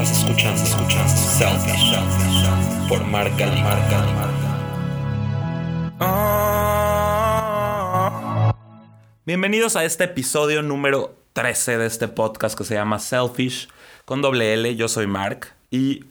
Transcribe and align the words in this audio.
Estás 0.00 0.18
escuchando, 0.18 0.62
escuchando 0.62 1.08
Selfish 1.08 2.88
por 2.88 3.04
Marca 3.04 3.46
Marca 3.46 4.14
Bienvenidos 9.26 9.74
a 9.74 9.84
este 9.84 10.04
episodio 10.04 10.62
número 10.62 11.16
13 11.32 11.78
de 11.78 11.86
este 11.86 12.06
podcast 12.06 12.56
que 12.56 12.62
se 12.62 12.74
llama 12.74 13.00
Selfish 13.00 13.68
con 14.04 14.22
doble 14.22 14.54
L. 14.54 14.76
Yo 14.76 14.86
soy 14.86 15.08
Mark 15.08 15.48
y 15.68 16.04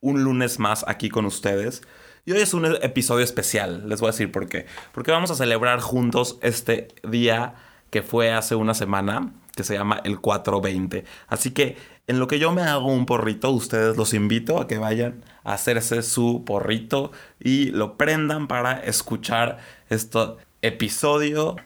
un 0.00 0.24
lunes 0.24 0.58
más 0.58 0.86
aquí 0.88 1.10
con 1.10 1.26
ustedes. 1.26 1.82
Y 2.24 2.32
hoy 2.32 2.40
es 2.40 2.54
un 2.54 2.64
episodio 2.64 3.22
especial, 3.22 3.86
les 3.86 4.00
voy 4.00 4.08
a 4.08 4.12
decir 4.12 4.32
por 4.32 4.48
qué. 4.48 4.64
Porque 4.92 5.10
vamos 5.10 5.30
a 5.30 5.34
celebrar 5.34 5.80
juntos 5.80 6.38
este 6.40 6.88
día 7.06 7.52
que 7.90 8.00
fue 8.02 8.32
hace 8.32 8.54
una 8.54 8.72
semana, 8.72 9.34
que 9.54 9.62
se 9.62 9.74
llama 9.74 10.00
el 10.04 10.20
420. 10.20 11.04
Así 11.28 11.50
que 11.50 11.76
en 12.06 12.18
lo 12.18 12.28
que 12.28 12.38
yo 12.38 12.52
me 12.52 12.62
hago 12.62 12.86
un 12.86 13.06
porrito, 13.06 13.50
ustedes 13.50 13.96
los 13.96 14.14
invito 14.14 14.60
a 14.60 14.68
que 14.68 14.78
vayan 14.78 15.24
a 15.42 15.54
hacerse 15.54 16.02
su 16.02 16.44
porrito 16.44 17.10
y 17.40 17.70
lo 17.70 17.96
prendan 17.96 18.46
para 18.46 18.78
escuchar 18.78 19.58
este 19.90 20.20
episodio. 20.62 21.56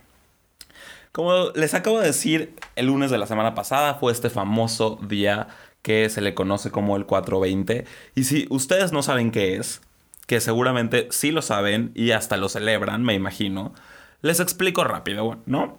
Como 1.12 1.50
les 1.54 1.74
acabo 1.74 2.00
de 2.00 2.06
decir, 2.06 2.54
el 2.76 2.86
lunes 2.86 3.10
de 3.10 3.18
la 3.18 3.26
semana 3.26 3.54
pasada 3.54 3.94
fue 3.94 4.12
este 4.12 4.30
famoso 4.30 4.98
día 5.02 5.48
que 5.82 6.08
se 6.08 6.20
le 6.20 6.34
conoce 6.34 6.70
como 6.70 6.96
el 6.96 7.04
420. 7.04 7.84
Y 8.14 8.24
si 8.24 8.46
ustedes 8.50 8.92
no 8.92 9.02
saben 9.02 9.32
qué 9.32 9.56
es, 9.56 9.82
que 10.26 10.40
seguramente 10.40 11.08
sí 11.10 11.32
lo 11.32 11.42
saben 11.42 11.90
y 11.94 12.12
hasta 12.12 12.36
lo 12.36 12.48
celebran, 12.48 13.02
me 13.02 13.14
imagino, 13.14 13.74
les 14.22 14.40
explico 14.40 14.84
rápido, 14.84 15.38
¿no? 15.44 15.78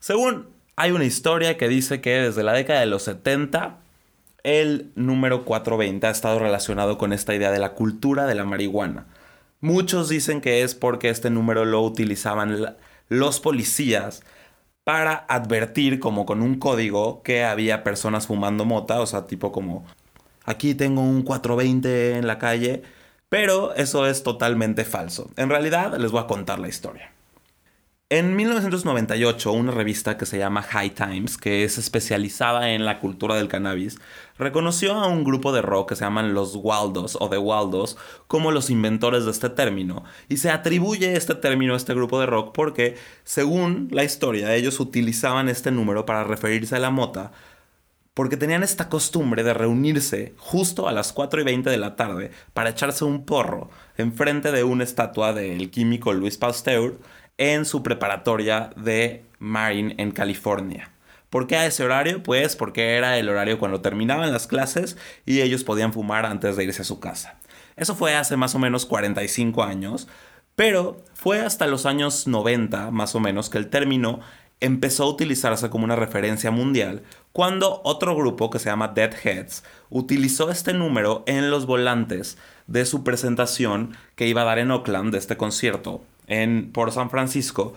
Según 0.00 0.48
hay 0.76 0.90
una 0.90 1.04
historia 1.04 1.56
que 1.56 1.68
dice 1.68 2.00
que 2.00 2.10
desde 2.10 2.42
la 2.42 2.52
década 2.52 2.80
de 2.80 2.86
los 2.86 3.04
70 3.04 3.81
el 4.44 4.92
número 4.94 5.44
420 5.44 6.06
ha 6.06 6.10
estado 6.10 6.38
relacionado 6.38 6.98
con 6.98 7.12
esta 7.12 7.34
idea 7.34 7.50
de 7.50 7.58
la 7.58 7.74
cultura 7.74 8.26
de 8.26 8.34
la 8.34 8.44
marihuana. 8.44 9.06
Muchos 9.60 10.08
dicen 10.08 10.40
que 10.40 10.62
es 10.62 10.74
porque 10.74 11.08
este 11.08 11.30
número 11.30 11.64
lo 11.64 11.82
utilizaban 11.82 12.76
los 13.08 13.40
policías 13.40 14.22
para 14.84 15.24
advertir 15.28 16.00
como 16.00 16.26
con 16.26 16.42
un 16.42 16.58
código 16.58 17.22
que 17.22 17.44
había 17.44 17.84
personas 17.84 18.26
fumando 18.26 18.64
mota, 18.64 19.00
o 19.00 19.06
sea, 19.06 19.26
tipo 19.26 19.52
como 19.52 19.84
aquí 20.44 20.74
tengo 20.74 21.02
un 21.02 21.22
420 21.22 22.18
en 22.18 22.26
la 22.26 22.38
calle, 22.38 22.82
pero 23.28 23.74
eso 23.76 24.06
es 24.06 24.22
totalmente 24.24 24.84
falso. 24.84 25.30
En 25.36 25.48
realidad 25.48 25.96
les 25.98 26.10
voy 26.10 26.22
a 26.22 26.26
contar 26.26 26.58
la 26.58 26.68
historia. 26.68 27.12
En 28.14 28.36
1998, 28.36 29.50
una 29.52 29.72
revista 29.72 30.18
que 30.18 30.26
se 30.26 30.36
llama 30.36 30.60
High 30.60 30.90
Times, 30.90 31.38
que 31.38 31.64
es 31.64 31.78
especializada 31.78 32.72
en 32.72 32.84
la 32.84 32.98
cultura 32.98 33.36
del 33.36 33.48
cannabis, 33.48 33.98
reconoció 34.36 34.92
a 34.92 35.06
un 35.06 35.24
grupo 35.24 35.50
de 35.50 35.62
rock 35.62 35.88
que 35.88 35.96
se 35.96 36.04
llaman 36.04 36.34
los 36.34 36.54
Waldos 36.56 37.16
o 37.18 37.30
The 37.30 37.38
Waldos 37.38 37.96
como 38.26 38.50
los 38.50 38.68
inventores 38.68 39.24
de 39.24 39.30
este 39.30 39.48
término. 39.48 40.04
Y 40.28 40.36
se 40.36 40.50
atribuye 40.50 41.16
este 41.16 41.34
término 41.34 41.72
a 41.72 41.78
este 41.78 41.94
grupo 41.94 42.20
de 42.20 42.26
rock 42.26 42.52
porque, 42.54 42.98
según 43.24 43.88
la 43.90 44.04
historia, 44.04 44.54
ellos 44.54 44.78
utilizaban 44.78 45.48
este 45.48 45.70
número 45.70 46.04
para 46.04 46.22
referirse 46.22 46.76
a 46.76 46.80
la 46.80 46.90
mota 46.90 47.32
porque 48.14 48.36
tenían 48.36 48.62
esta 48.62 48.90
costumbre 48.90 49.42
de 49.42 49.54
reunirse 49.54 50.34
justo 50.36 50.86
a 50.86 50.92
las 50.92 51.14
4 51.14 51.40
y 51.40 51.44
20 51.44 51.70
de 51.70 51.78
la 51.78 51.96
tarde 51.96 52.30
para 52.52 52.68
echarse 52.68 53.04
un 53.06 53.24
porro 53.24 53.70
enfrente 53.96 54.52
de 54.52 54.64
una 54.64 54.84
estatua 54.84 55.32
del 55.32 55.70
químico 55.70 56.12
Louis 56.12 56.36
Pasteur 56.36 56.98
en 57.42 57.64
su 57.64 57.82
preparatoria 57.82 58.70
de 58.76 59.24
Marin 59.40 59.96
en 59.98 60.12
California. 60.12 60.92
¿Por 61.28 61.48
qué 61.48 61.56
a 61.56 61.66
ese 61.66 61.82
horario? 61.82 62.22
Pues 62.22 62.54
porque 62.54 62.94
era 62.94 63.18
el 63.18 63.28
horario 63.28 63.58
cuando 63.58 63.80
terminaban 63.80 64.30
las 64.30 64.46
clases 64.46 64.96
y 65.26 65.40
ellos 65.40 65.64
podían 65.64 65.92
fumar 65.92 66.24
antes 66.24 66.54
de 66.54 66.62
irse 66.62 66.82
a 66.82 66.84
su 66.84 67.00
casa. 67.00 67.34
Eso 67.74 67.96
fue 67.96 68.14
hace 68.14 68.36
más 68.36 68.54
o 68.54 68.60
menos 68.60 68.86
45 68.86 69.64
años, 69.64 70.06
pero 70.54 71.02
fue 71.14 71.40
hasta 71.40 71.66
los 71.66 71.84
años 71.84 72.28
90 72.28 72.92
más 72.92 73.16
o 73.16 73.20
menos 73.20 73.50
que 73.50 73.58
el 73.58 73.70
término 73.70 74.20
empezó 74.60 75.02
a 75.02 75.08
utilizarse 75.08 75.68
como 75.68 75.82
una 75.82 75.96
referencia 75.96 76.52
mundial 76.52 77.02
cuando 77.32 77.80
otro 77.82 78.14
grupo 78.14 78.50
que 78.50 78.60
se 78.60 78.70
llama 78.70 78.86
Deadheads 78.86 79.64
utilizó 79.90 80.48
este 80.48 80.74
número 80.74 81.24
en 81.26 81.50
los 81.50 81.66
volantes 81.66 82.38
de 82.68 82.86
su 82.86 83.02
presentación 83.02 83.96
que 84.14 84.28
iba 84.28 84.42
a 84.42 84.44
dar 84.44 84.60
en 84.60 84.70
Oakland 84.70 85.10
de 85.10 85.18
este 85.18 85.36
concierto 85.36 86.04
en, 86.32 86.70
por 86.72 86.92
San 86.92 87.10
Francisco 87.10 87.74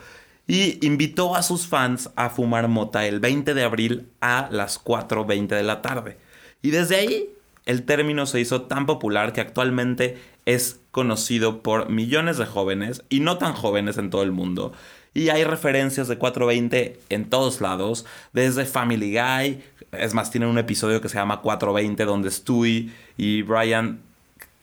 y 0.47 0.85
invitó 0.85 1.35
a 1.35 1.43
sus 1.43 1.67
fans 1.67 2.11
a 2.15 2.29
fumar 2.29 2.67
mota 2.67 3.07
el 3.07 3.19
20 3.19 3.53
de 3.53 3.63
abril 3.63 4.09
a 4.21 4.47
las 4.51 4.83
4.20 4.83 5.47
de 5.47 5.63
la 5.63 5.81
tarde. 5.81 6.17
Y 6.61 6.71
desde 6.71 6.95
ahí 6.97 7.29
el 7.65 7.83
término 7.83 8.25
se 8.27 8.39
hizo 8.39 8.63
tan 8.63 8.85
popular 8.85 9.33
que 9.33 9.41
actualmente 9.41 10.17
es 10.45 10.79
conocido 10.91 11.63
por 11.63 11.89
millones 11.89 12.37
de 12.37 12.45
jóvenes 12.45 13.03
y 13.09 13.19
no 13.19 13.37
tan 13.37 13.53
jóvenes 13.53 13.97
en 13.97 14.11
todo 14.11 14.21
el 14.21 14.31
mundo. 14.31 14.71
Y 15.15 15.29
hay 15.29 15.43
referencias 15.43 16.07
de 16.07 16.17
420 16.17 16.99
en 17.09 17.29
todos 17.29 17.61
lados, 17.61 18.05
desde 18.33 18.65
Family 18.65 19.17
Guy, 19.17 19.63
es 19.91 20.13
más, 20.13 20.29
tienen 20.29 20.49
un 20.49 20.57
episodio 20.57 21.01
que 21.01 21.09
se 21.09 21.15
llama 21.15 21.41
420 21.41 22.05
donde 22.05 22.29
Stewie 22.29 22.91
y 23.17 23.41
Brian 23.41 24.01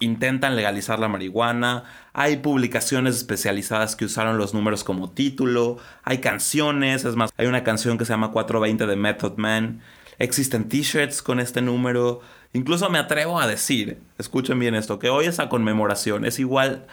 intentan 0.03 0.55
legalizar 0.55 0.99
la 0.99 1.07
marihuana, 1.07 1.83
hay 2.13 2.37
publicaciones 2.37 3.15
especializadas 3.15 3.95
que 3.95 4.05
usaron 4.05 4.37
los 4.37 4.53
números 4.53 4.83
como 4.83 5.11
título, 5.11 5.77
hay 6.03 6.19
canciones, 6.19 7.05
es 7.05 7.15
más, 7.15 7.31
hay 7.37 7.47
una 7.47 7.63
canción 7.63 7.97
que 7.97 8.05
se 8.05 8.13
llama 8.13 8.31
420 8.31 8.85
de 8.85 8.95
Method 8.95 9.37
Man, 9.37 9.81
existen 10.19 10.69
t-shirts 10.69 11.21
con 11.21 11.39
este 11.39 11.61
número, 11.61 12.21
incluso 12.53 12.89
me 12.89 12.99
atrevo 12.99 13.39
a 13.39 13.47
decir, 13.47 13.99
escuchen 14.17 14.59
bien 14.59 14.75
esto, 14.75 14.99
que 14.99 15.09
hoy 15.09 15.25
esa 15.25 15.49
conmemoración 15.49 16.25
es 16.25 16.39
igual 16.39 16.85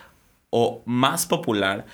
o 0.51 0.83
más 0.87 1.27
popular 1.27 1.87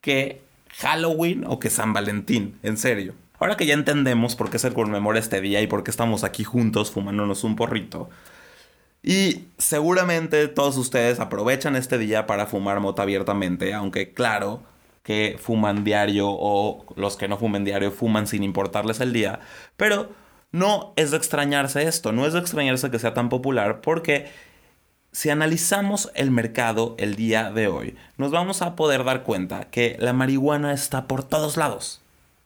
que 0.00 0.42
Halloween 0.78 1.44
o 1.46 1.58
que 1.58 1.70
San 1.70 1.92
Valentín, 1.92 2.58
en 2.62 2.76
serio. 2.76 3.14
Ahora 3.38 3.56
que 3.56 3.66
ya 3.66 3.74
entendemos 3.74 4.36
por 4.36 4.50
qué 4.50 4.58
se 4.58 4.72
conmemora 4.72 5.18
este 5.18 5.40
día 5.40 5.62
y 5.62 5.66
por 5.66 5.82
qué 5.82 5.90
estamos 5.90 6.24
aquí 6.24 6.44
juntos 6.44 6.90
fumándonos 6.90 7.42
un 7.42 7.56
porrito, 7.56 8.10
y 9.02 9.46
seguramente 9.58 10.48
todos 10.48 10.76
ustedes 10.76 11.20
aprovechan 11.20 11.76
este 11.76 11.98
día 11.98 12.26
para 12.26 12.46
fumar 12.46 12.80
mota 12.80 13.02
abiertamente, 13.02 13.72
aunque 13.72 14.12
claro 14.12 14.62
que 15.02 15.38
fuman 15.40 15.84
diario 15.84 16.26
o 16.28 16.84
los 16.96 17.16
que 17.16 17.28
no 17.28 17.38
fumen 17.38 17.64
diario 17.64 17.90
fuman 17.90 18.26
sin 18.26 18.42
importarles 18.42 19.00
el 19.00 19.12
día, 19.12 19.40
pero 19.76 20.10
no 20.52 20.92
es 20.96 21.10
de 21.10 21.16
extrañarse 21.16 21.84
esto, 21.84 22.12
no 22.12 22.26
es 22.26 22.34
de 22.34 22.40
extrañarse 22.40 22.90
que 22.90 22.98
sea 22.98 23.14
tan 23.14 23.28
popular 23.28 23.80
porque 23.80 24.28
si 25.12 25.30
analizamos 25.30 26.10
el 26.14 26.30
mercado 26.30 26.94
el 26.98 27.16
día 27.16 27.50
de 27.50 27.68
hoy, 27.68 27.96
nos 28.16 28.30
vamos 28.30 28.62
a 28.62 28.76
poder 28.76 29.04
dar 29.04 29.22
cuenta 29.22 29.64
que 29.70 29.96
la 29.98 30.12
marihuana 30.12 30.72
está 30.72 31.08
por 31.08 31.24
todos 31.24 31.56
lados. 31.56 32.00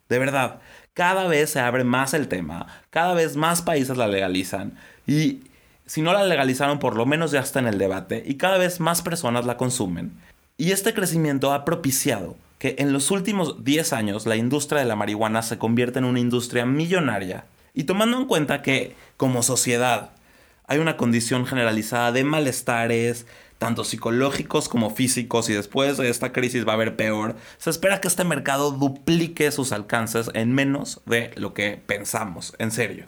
De 0.09 0.19
verdad, 0.19 0.60
cada 0.94 1.26
vez 1.26 1.50
se 1.50 1.60
abre 1.60 1.84
más 1.84 2.15
el 2.15 2.28
tema, 2.28 2.66
cada 2.91 3.15
vez 3.15 3.36
más 3.36 3.62
países 3.62 3.97
la 3.97 4.06
legalizan 4.06 4.78
y 5.06 5.41
si 5.87 6.03
no 6.03 6.12
la 6.12 6.25
legalizaron, 6.25 6.78
por 6.78 6.97
lo 6.97 7.06
menos 7.06 7.31
ya 7.31 7.41
está 7.41 7.59
en 7.59 7.67
el 7.67 7.78
debate 7.78 8.22
y 8.27 8.34
cada 8.34 8.59
vez 8.59 8.81
más 8.81 9.03
personas 9.03 9.45
la 9.45 9.56
consumen. 9.56 10.12
Y 10.56 10.71
este 10.71 10.95
crecimiento 10.95 11.53
ha 11.53 11.65
propiciado 11.65 12.37
que 12.59 12.77
en 12.78 12.93
los 12.93 13.11
últimos 13.11 13.65
10 13.65 13.93
años 13.93 14.27
la 14.27 14.37
industria 14.37 14.81
de 14.81 14.87
la 14.87 14.97
marihuana 14.97 15.43
se 15.43 15.59
convierta 15.59 15.99
en 15.99 16.05
una 16.05 16.21
industria 16.21 16.65
millonaria. 16.65 17.45
Y 17.75 17.84
tomando 17.84 18.17
en 18.17 18.27
cuenta 18.27 18.62
que, 18.62 18.95
como 19.17 19.43
sociedad, 19.43 20.12
hay 20.67 20.78
una 20.78 20.97
condición 20.97 21.45
generalizada 21.45 22.12
de 22.12 22.25
malestares, 22.25 23.27
tanto 23.59 23.84
psicológicos 23.84 24.69
como 24.69 24.91
físicos, 24.91 25.51
y 25.51 25.55
después 25.55 25.97
de 25.97 26.09
esta 26.09 26.33
crisis 26.33 26.66
va 26.66 26.72
a 26.72 26.77
haber 26.77 26.97
peor, 26.97 27.37
se 27.59 27.71
espera 27.71 28.01
que 28.01 28.09
este 28.09 28.25
mercado 28.25 28.71
duplique 28.71 29.51
sus 29.51 29.72
alcances 29.72 30.31
en 30.34 30.53
menos 30.53 31.01
de 31.06 31.33
lo 31.37 31.53
que 31.53 31.83
pensamos, 31.84 32.55
en 32.59 32.71
serio. 32.71 33.06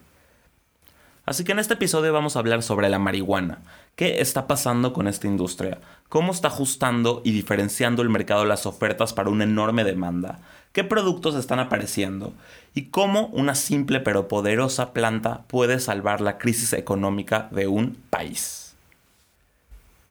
Así 1.26 1.42
que 1.42 1.50
en 1.50 1.58
este 1.58 1.74
episodio 1.74 2.12
vamos 2.12 2.36
a 2.36 2.38
hablar 2.38 2.62
sobre 2.62 2.88
la 2.88 3.00
marihuana. 3.00 3.58
¿Qué 3.96 4.20
está 4.20 4.46
pasando 4.46 4.92
con 4.92 5.08
esta 5.08 5.26
industria? 5.26 5.80
¿Cómo 6.08 6.30
está 6.30 6.48
ajustando 6.48 7.20
y 7.24 7.32
diferenciando 7.32 8.02
el 8.02 8.10
mercado 8.10 8.44
las 8.44 8.64
ofertas 8.64 9.12
para 9.12 9.28
una 9.28 9.42
enorme 9.42 9.82
demanda? 9.82 10.38
¿Qué 10.72 10.84
productos 10.84 11.34
están 11.34 11.58
apareciendo? 11.58 12.32
¿Y 12.74 12.90
cómo 12.90 13.26
una 13.32 13.56
simple 13.56 13.98
pero 13.98 14.28
poderosa 14.28 14.92
planta 14.92 15.42
puede 15.48 15.80
salvar 15.80 16.20
la 16.20 16.38
crisis 16.38 16.72
económica 16.74 17.48
de 17.50 17.66
un 17.66 17.96
país? 18.08 18.76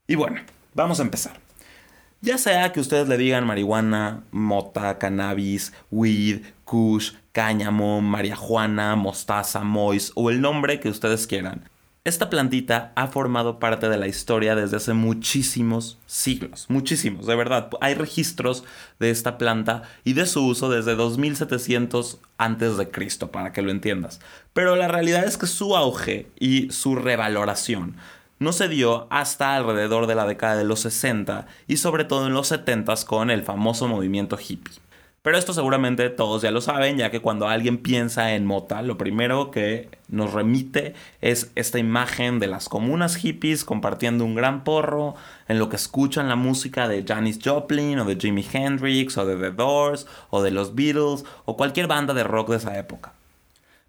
Y 0.08 0.16
bueno, 0.16 0.42
vamos 0.74 1.00
a 1.00 1.04
empezar. 1.04 1.40
Ya 2.20 2.38
sea 2.38 2.74
que 2.74 2.82
ustedes 2.82 3.08
le 3.08 3.18
digan 3.18 3.46
marihuana, 3.46 4.24
mota, 4.32 4.98
cannabis, 4.98 5.72
weed, 5.92 6.42
kush, 6.66 7.14
cáñamo, 7.36 8.00
marihuana, 8.00 8.96
mostaza, 8.96 9.60
mois 9.60 10.14
o 10.16 10.30
el 10.30 10.40
nombre 10.40 10.80
que 10.80 10.88
ustedes 10.88 11.28
quieran. 11.28 11.70
Esta 12.06 12.30
plantita 12.30 12.94
ha 12.96 13.08
formado 13.08 13.60
parte 13.60 13.90
de 13.90 13.98
la 13.98 14.08
historia 14.08 14.56
desde 14.56 14.78
hace 14.78 14.94
muchísimos 14.94 15.98
siglos, 16.06 16.66
muchísimos, 16.70 17.26
de 17.26 17.36
verdad. 17.36 17.70
Hay 17.82 17.94
registros 17.96 18.64
de 19.00 19.10
esta 19.10 19.38
planta 19.38 19.82
y 20.06 20.14
de 20.14 20.28
su 20.28 20.46
uso 20.46 20.70
desde 20.70 20.96
2700 20.96 22.20
antes 22.38 22.78
de 22.78 22.90
Cristo, 22.90 23.32
para 23.32 23.52
que 23.52 23.62
lo 23.62 23.72
entiendas. 23.72 24.22
Pero 24.54 24.78
la 24.78 24.88
realidad 24.88 25.26
es 25.26 25.38
que 25.38 25.48
su 25.48 25.76
auge 25.76 26.28
y 26.40 26.72
su 26.72 26.96
revaloración 26.96 27.98
no 28.40 28.54
se 28.54 28.70
dio 28.70 29.08
hasta 29.10 29.58
alrededor 29.58 30.08
de 30.08 30.16
la 30.16 30.26
década 30.26 30.56
de 30.56 30.64
los 30.64 30.80
60 30.82 31.48
y 31.68 31.78
sobre 31.78 32.06
todo 32.06 32.28
en 32.28 32.34
los 32.34 32.48
70 32.48 32.96
con 33.06 33.30
el 33.30 33.44
famoso 33.44 33.90
movimiento 33.90 34.38
hippie. 34.38 34.85
Pero 35.26 35.40
esto 35.40 35.54
seguramente 35.54 36.12
todos 36.12 36.44
ya 36.44 36.52
lo 36.52 36.62
saben, 36.62 37.00
ya 37.00 37.10
que 37.10 37.20
cuando 37.20 37.48
alguien 37.48 37.80
piensa 37.80 38.36
en 38.36 38.46
mota, 38.46 38.84
lo 38.84 38.96
primero 38.96 39.50
que 39.50 39.90
nos 40.08 40.34
remite 40.34 40.94
es 41.20 41.52
esta 41.56 41.80
imagen 41.80 42.38
de 42.38 42.46
las 42.46 42.70
comunas 42.70 43.16
hippies 43.16 43.66
compartiendo 43.66 44.24
un 44.24 44.36
gran 44.36 44.64
porro, 44.64 45.16
en 45.48 45.58
lo 45.58 45.68
que 45.68 45.78
escuchan 45.78 46.30
la 46.30 46.36
música 46.36 46.88
de 46.88 47.04
Janis 47.04 47.40
Joplin 47.44 47.98
o 47.98 48.06
de 48.06 48.18
Jimi 48.18 48.46
Hendrix 48.54 49.18
o 49.18 49.26
de 49.26 49.36
The 49.36 49.50
Doors 49.50 50.06
o 50.30 50.44
de 50.44 50.52
los 50.52 50.76
Beatles 50.76 51.26
o 51.46 51.58
cualquier 51.58 51.88
banda 51.88 52.14
de 52.14 52.24
rock 52.24 52.50
de 52.50 52.58
esa 52.58 52.78
época. 52.78 53.14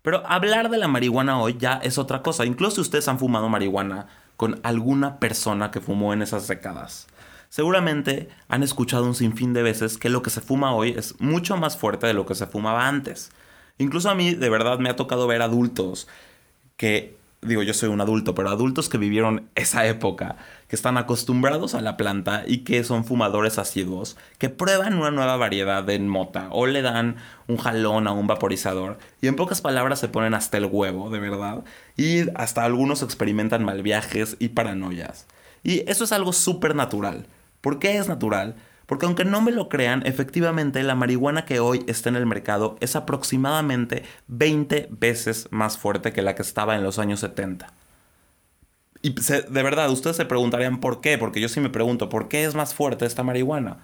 Pero 0.00 0.26
hablar 0.26 0.70
de 0.70 0.78
la 0.78 0.88
marihuana 0.88 1.38
hoy 1.38 1.56
ya 1.58 1.74
es 1.82 1.98
otra 1.98 2.22
cosa, 2.22 2.46
incluso 2.46 2.76
si 2.76 2.80
ustedes 2.80 3.08
han 3.08 3.18
fumado 3.18 3.50
marihuana 3.50 4.06
con 4.38 4.58
alguna 4.62 5.18
persona 5.18 5.70
que 5.70 5.82
fumó 5.82 6.14
en 6.14 6.22
esas 6.22 6.48
décadas. 6.48 7.08
Seguramente 7.48 8.28
han 8.48 8.62
escuchado 8.62 9.04
un 9.04 9.14
sinfín 9.14 9.52
de 9.52 9.62
veces 9.62 9.98
que 9.98 10.10
lo 10.10 10.22
que 10.22 10.30
se 10.30 10.40
fuma 10.40 10.74
hoy 10.74 10.94
es 10.96 11.20
mucho 11.20 11.56
más 11.56 11.76
fuerte 11.76 12.06
de 12.06 12.14
lo 12.14 12.26
que 12.26 12.34
se 12.34 12.46
fumaba 12.46 12.88
antes. 12.88 13.30
Incluso 13.78 14.10
a 14.10 14.14
mí 14.14 14.34
de 14.34 14.48
verdad 14.48 14.78
me 14.78 14.88
ha 14.88 14.96
tocado 14.96 15.26
ver 15.26 15.42
adultos 15.42 16.08
que, 16.76 17.16
digo 17.42 17.62
yo 17.62 17.74
soy 17.74 17.88
un 17.88 18.00
adulto, 18.00 18.34
pero 18.34 18.50
adultos 18.50 18.88
que 18.88 18.98
vivieron 18.98 19.48
esa 19.54 19.86
época, 19.86 20.36
que 20.68 20.76
están 20.76 20.96
acostumbrados 20.96 21.74
a 21.74 21.80
la 21.80 21.96
planta 21.96 22.44
y 22.46 22.58
que 22.58 22.84
son 22.84 23.04
fumadores 23.04 23.58
asiduos, 23.58 24.16
que 24.38 24.48
prueban 24.48 24.94
una 24.94 25.10
nueva 25.10 25.36
variedad 25.36 25.84
de 25.84 25.98
mota 25.98 26.48
o 26.50 26.66
le 26.66 26.82
dan 26.82 27.16
un 27.48 27.58
jalón 27.58 28.06
a 28.06 28.12
un 28.12 28.26
vaporizador 28.26 28.98
y 29.20 29.28
en 29.28 29.36
pocas 29.36 29.60
palabras 29.60 30.00
se 30.00 30.08
ponen 30.08 30.34
hasta 30.34 30.56
el 30.56 30.66
huevo, 30.66 31.10
de 31.10 31.20
verdad, 31.20 31.64
y 31.96 32.30
hasta 32.34 32.64
algunos 32.64 33.02
experimentan 33.02 33.64
mal 33.64 33.82
viajes 33.82 34.36
y 34.38 34.48
paranoias. 34.48 35.26
Y 35.62 35.88
eso 35.90 36.04
es 36.04 36.12
algo 36.12 36.32
súper 36.32 36.74
natural. 36.74 37.26
¿Por 37.60 37.78
qué 37.78 37.98
es 37.98 38.08
natural? 38.08 38.56
Porque 38.86 39.06
aunque 39.06 39.24
no 39.24 39.42
me 39.42 39.50
lo 39.50 39.68
crean, 39.68 40.06
efectivamente 40.06 40.82
la 40.82 40.94
marihuana 40.94 41.44
que 41.44 41.58
hoy 41.58 41.84
está 41.88 42.08
en 42.08 42.16
el 42.16 42.26
mercado 42.26 42.76
es 42.80 42.94
aproximadamente 42.94 44.04
20 44.28 44.88
veces 44.90 45.48
más 45.50 45.76
fuerte 45.76 46.12
que 46.12 46.22
la 46.22 46.34
que 46.34 46.42
estaba 46.42 46.76
en 46.76 46.84
los 46.84 46.98
años 46.98 47.20
70. 47.20 47.72
Y 49.02 49.10
de 49.10 49.62
verdad, 49.62 49.90
ustedes 49.90 50.16
se 50.16 50.24
preguntarían 50.24 50.80
por 50.80 51.00
qué, 51.00 51.18
porque 51.18 51.40
yo 51.40 51.48
sí 51.48 51.60
me 51.60 51.70
pregunto, 51.70 52.08
¿por 52.08 52.28
qué 52.28 52.44
es 52.44 52.54
más 52.54 52.74
fuerte 52.74 53.06
esta 53.06 53.22
marihuana? 53.22 53.78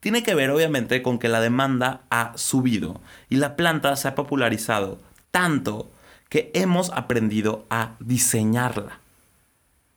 Tiene 0.00 0.22
que 0.22 0.34
ver 0.34 0.50
obviamente 0.50 1.02
con 1.02 1.18
que 1.18 1.28
la 1.28 1.40
demanda 1.40 2.02
ha 2.10 2.32
subido 2.36 3.00
y 3.28 3.36
la 3.36 3.56
planta 3.56 3.94
se 3.96 4.08
ha 4.08 4.14
popularizado 4.14 4.98
tanto 5.30 5.90
que 6.28 6.50
hemos 6.54 6.90
aprendido 6.90 7.66
a 7.70 7.96
diseñarla. 8.00 9.00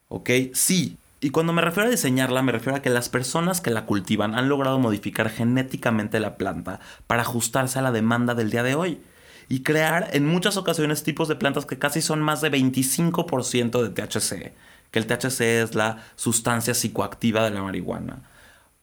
¿Ok? 0.08 0.30
Sí, 0.54 0.98
y 1.22 1.32
cuando 1.32 1.52
me 1.52 1.62
refiero 1.62 1.88
a 1.88 1.92
diseñarla, 1.92 2.42
me 2.42 2.54
refiero 2.54 2.78
a 2.78 2.82
que 2.82 2.90
las 2.90 3.10
personas 3.10 3.60
que 3.60 3.72
la 3.72 3.86
cultivan 3.86 4.36
han 4.36 4.48
logrado 4.48 4.80
modificar 4.80 5.30
genéticamente 5.30 6.20
la 6.20 6.38
planta 6.38 6.80
para 7.08 7.24
ajustarse 7.24 7.78
a 7.78 7.82
la 7.82 7.92
demanda 7.92 8.36
del 8.36 8.52
día 8.52 8.64
de 8.64 8.76
hoy 8.76 9.02
y 9.50 9.64
crear 9.64 10.10
en 10.14 10.26
muchas 10.26 10.56
ocasiones 10.56 11.04
tipos 11.04 11.28
de 11.28 11.36
plantas 11.36 11.66
que 11.66 11.78
casi 11.78 12.02
son 12.02 12.22
más 12.22 12.40
de 12.40 12.52
25% 12.52 13.82
de 13.82 13.90
THC, 13.90 14.54
que 14.92 15.00
el 15.00 15.08
THC 15.08 15.42
es 15.42 15.76
la 15.76 16.06
sustancia 16.16 16.74
psicoactiva 16.74 17.44
de 17.44 17.50
la 17.50 17.64
marihuana, 17.64 18.22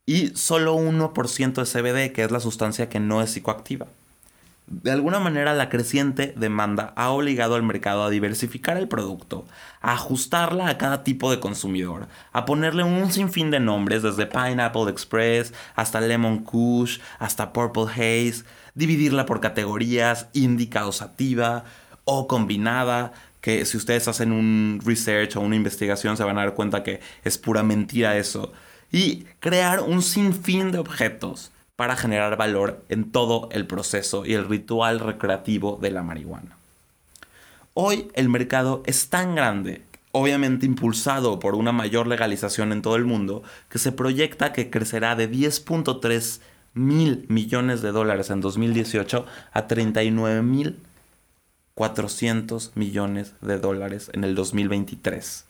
y 0.05 0.37
solo 0.37 0.77
1% 0.77 1.55
de 1.55 1.65
CBD, 1.65 2.13
que 2.13 2.25
es 2.25 2.31
la 2.31 2.41
sustancia 2.41 2.89
que 2.89 3.01
no 3.01 3.23
es 3.23 3.31
psicoactiva. 3.31 3.87
De 4.69 4.91
alguna 4.91 5.21
manera 5.21 5.55
la 5.55 5.69
creciente 5.69 6.35
demanda 6.37 6.93
ha 6.97 7.11
obligado 7.11 7.55
al 7.55 7.63
mercado 7.63 8.03
a 8.03 8.11
diversificar 8.11 8.77
el 8.77 8.89
producto, 8.89 9.47
a 9.81 9.93
ajustarla 9.93 10.69
a 10.69 10.77
cada 10.77 11.05
tipo 11.05 11.31
de 11.31 11.39
consumidor, 11.39 12.09
a 12.33 12.45
ponerle 12.45 12.83
un 12.83 13.13
sinfín 13.13 13.53
de 13.53 13.61
nombres 13.61 14.03
desde 14.03 14.27
Pineapple 14.27 14.91
Express 14.91 15.55
hasta 15.77 16.01
Lemon 16.01 16.41
Kush, 16.41 16.99
hasta 17.21 17.53
Purple 17.53 17.85
Haze, 17.85 18.45
dividirla 18.75 19.25
por 19.25 19.41
categorías, 19.41 20.27
indica 20.33 20.89
o 20.89 20.93
sativa 20.93 21.63
o 22.05 22.27
combinada, 22.27 23.13
que 23.41 23.65
si 23.67 23.77
ustedes 23.77 24.09
hacen 24.09 24.33
un 24.33 24.81
research 24.85 25.37
o 25.37 25.41
una 25.43 25.55
investigación 25.55 26.17
se 26.17 26.25
van 26.25 26.39
a 26.39 26.41
dar 26.41 26.55
cuenta 26.55 26.83
que 26.83 26.99
es 27.23 27.39
pura 27.39 27.63
mentira 27.63 28.17
eso, 28.17 28.53
y 28.91 29.27
crear 29.39 29.81
un 29.81 30.03
sinfín 30.03 30.73
de 30.73 30.79
objetos 30.79 31.53
para 31.77 31.97
generar 31.97 32.37
valor 32.37 32.83
en 32.89 33.13
todo 33.13 33.49
el 33.53 33.67
proceso 33.67 34.25
y 34.25 34.33
el 34.35 34.49
ritual 34.49 34.99
recreativo 34.99 35.79
de 35.81 35.91
la 35.91 36.03
marihuana. 36.03 36.57
Hoy 37.75 38.09
el 38.15 38.31
mercado 38.31 38.83
es 38.87 39.11
tan 39.11 39.35
grande, 39.35 39.83
obviamente 40.13 40.65
impulsado 40.65 41.39
por 41.39 41.55
una 41.55 41.73
mayor 41.73 42.07
legalización 42.07 42.73
en 42.73 42.81
todo 42.81 42.97
el 42.97 43.05
mundo, 43.05 43.43
que 43.69 43.79
se 43.79 43.93
proyecta 43.93 44.55
que 44.55 44.71
crecerá 44.71 45.15
de 45.15 45.31
10.3 45.31 46.41
mil 46.73 47.27
millones 47.29 47.83
de 47.83 47.93
dólares 47.93 48.31
en 48.31 48.41
2018 48.41 49.27
a 49.53 49.67
39 49.67 50.43
mil 50.43 50.81
400 51.77 52.73
millones 52.75 53.35
de 53.43 53.59
dólares 53.59 54.11
en 54.15 54.25
el 54.25 54.35
2023. 54.35 55.45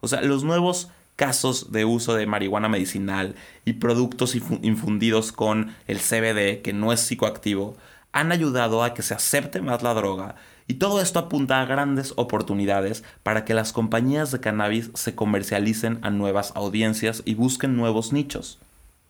O 0.00 0.08
sea, 0.08 0.20
los 0.22 0.42
nuevos 0.42 0.90
casos 1.16 1.72
de 1.72 1.84
uso 1.84 2.14
de 2.14 2.26
marihuana 2.26 2.68
medicinal 2.68 3.34
y 3.64 3.74
productos 3.74 4.34
infundidos 4.34 5.32
con 5.32 5.74
el 5.86 5.98
CBD, 5.98 6.62
que 6.62 6.72
no 6.72 6.92
es 6.92 7.00
psicoactivo, 7.00 7.76
han 8.12 8.32
ayudado 8.32 8.82
a 8.82 8.94
que 8.94 9.02
se 9.02 9.14
acepte 9.14 9.60
más 9.60 9.82
la 9.82 9.94
droga 9.94 10.36
y 10.68 10.74
todo 10.74 11.00
esto 11.00 11.18
apunta 11.18 11.60
a 11.60 11.64
grandes 11.64 12.14
oportunidades 12.16 13.04
para 13.22 13.44
que 13.44 13.54
las 13.54 13.72
compañías 13.72 14.30
de 14.30 14.40
cannabis 14.40 14.90
se 14.94 15.14
comercialicen 15.14 15.98
a 16.02 16.10
nuevas 16.10 16.52
audiencias 16.54 17.22
y 17.24 17.34
busquen 17.34 17.76
nuevos 17.76 18.12
nichos. 18.12 18.58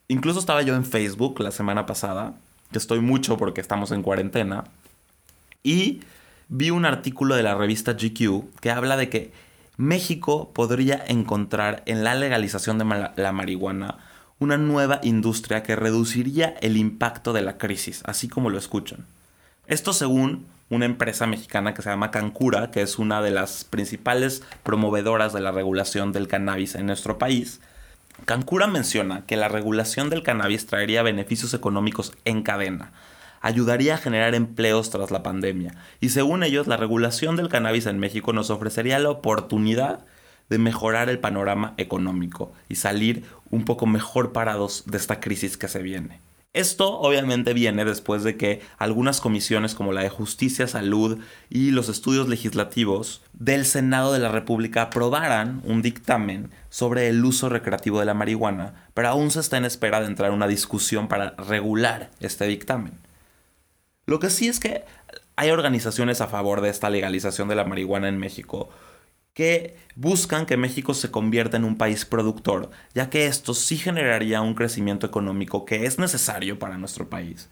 Incluso 0.09 0.41
estaba 0.41 0.63
yo 0.63 0.75
en 0.75 0.85
Facebook 0.85 1.41
la 1.41 1.51
semana 1.51 1.87
pasada, 1.87 2.35
que 2.73 2.79
estoy 2.79 3.01
mucho 3.01 3.37
porque 3.37 3.61
estamos 3.61 3.93
en 3.93 4.03
cuarentena, 4.03 4.65
y 5.63 6.01
vi 6.49 6.71
un 6.71 6.85
artículo 6.85 7.35
de 7.37 7.43
la 7.43 7.55
revista 7.55 7.93
GQ 7.93 8.59
que 8.61 8.71
habla 8.71 8.97
de 8.97 9.09
que 9.09 9.33
México 9.77 10.53
podría 10.53 11.03
encontrar 11.07 11.83
en 11.87 12.05
la 12.05 12.15
legalización 12.15 12.79
de 12.79 12.85
la 13.17 13.33
marihuana 13.33 13.99
una 14.39 14.59
nueva 14.59 15.01
industria 15.03 15.63
que 15.63 15.77
reduciría 15.77 16.55
el 16.61 16.77
impacto 16.77 17.33
de 17.33 17.43
la 17.43 17.59
crisis, 17.59 18.03
así 18.05 18.29
como 18.29 18.51
lo 18.51 18.59
escuchan. 18.59 19.07
Esto 19.69 19.93
según 19.93 20.47
una 20.69 20.85
empresa 20.85 21.27
mexicana 21.27 21.75
que 21.75 21.83
se 21.83 21.91
llama 21.91 22.11
Cancura, 22.11 22.71
que 22.71 22.83
es 22.83 22.99
una 22.99 23.23
de 23.23 23.31
las 23.31 23.65
principales 23.65 24.43
promovedoras 24.63 25.33
de 25.33 25.41
la 25.41 25.53
regulación 25.53 26.13
del 26.13 26.29
cannabis 26.29 26.75
en 26.75 26.87
nuestro 26.87 27.19
país. 27.19 27.61
Cancura 28.25 28.67
menciona 28.67 29.25
que 29.27 29.37
la 29.37 29.49
regulación 29.49 30.11
del 30.11 30.23
cannabis 30.23 30.67
traería 30.67 31.03
beneficios 31.03 31.55
económicos 31.55 32.13
en 32.25 32.43
cadena, 32.43 32.91
ayudaría 33.43 33.97
a 33.97 33.99
generar 33.99 34.35
empleos 34.35 34.89
tras 34.91 35.11
la 35.11 35.23
pandemia. 35.23 35.75
Y 36.01 36.09
según 36.09 36.43
ellos, 36.43 36.67
la 36.67 36.79
regulación 36.79 37.37
del 37.37 37.49
cannabis 37.49 37.87
en 37.87 37.99
México 37.99 38.33
nos 38.33 38.49
ofrecería 38.49 38.99
la 38.99 39.11
oportunidad 39.11 40.07
de 40.49 40.59
mejorar 40.59 41.09
el 41.09 41.19
panorama 41.19 41.75
económico 41.77 42.53
y 42.69 42.77
salir 42.77 43.25
un 43.51 43.65
poco 43.65 43.87
mejor 43.87 44.33
parados 44.33 44.85
de 44.87 44.97
esta 44.97 45.21
crisis 45.21 45.57
que 45.57 45.69
se 45.69 45.83
viene. 45.83 46.21
Esto 46.55 47.01
obviamente 47.01 47.55
viene 47.55 47.87
después 47.87 48.25
de 48.25 48.37
que 48.37 48.61
algunas 48.77 49.23
comisiones 49.23 49.75
como 49.75 49.95
la 49.95 50.03
de 50.03 50.11
Justicia, 50.11 50.69
Salud 50.69 51.19
y 51.49 51.71
los 51.71 51.89
estudios 51.89 52.29
legislativos 52.29 53.23
del 53.33 53.65
Senado 53.65 54.13
de 54.13 54.19
la 54.19 54.29
República 54.29 54.83
aprobaran 54.83 55.63
un 55.65 55.81
dictamen 55.81 56.51
sobre 56.69 57.09
el 57.09 57.25
uso 57.25 57.49
recreativo 57.49 58.01
de 58.01 58.05
la 58.05 58.13
marihuana, 58.13 58.75
pero 58.93 59.09
aún 59.09 59.31
se 59.31 59.41
está 59.41 59.57
en 59.57 59.65
espera 59.65 60.01
de 60.01 60.09
entrar 60.09 60.31
una 60.31 60.47
discusión 60.47 61.09
para 61.09 61.31
regular 61.39 62.11
este 62.21 62.47
dictamen. 62.47 62.99
Lo 64.07 64.19
que 64.19 64.31
sí 64.31 64.49
es 64.49 64.61
que 64.61 64.85
hay 65.37 65.51
organizaciones 65.51 66.21
a 66.21 66.29
favor 66.29 66.61
de 66.61 66.69
esta 66.69 66.91
legalización 66.91 67.49
de 67.49 67.55
la 67.55 67.65
marihuana 67.65 68.09
en 68.09 68.19
México 68.19 68.69
que 69.35 69.77
buscan 69.97 70.45
que 70.47 70.57
México 70.57 70.93
se 70.95 71.11
convierta 71.11 71.57
en 71.57 71.65
un 71.65 71.79
país 71.79 72.05
productor, 72.05 72.71
ya 72.95 73.09
que 73.09 73.27
esto 73.27 73.55
sí 73.55 73.79
generaría 73.79 74.43
un 74.43 74.55
crecimiento 74.55 75.07
económico 75.07 75.65
que 75.65 75.87
es 75.87 75.99
necesario 75.99 76.59
para 76.59 76.77
nuestro 76.77 77.09
país. 77.09 77.49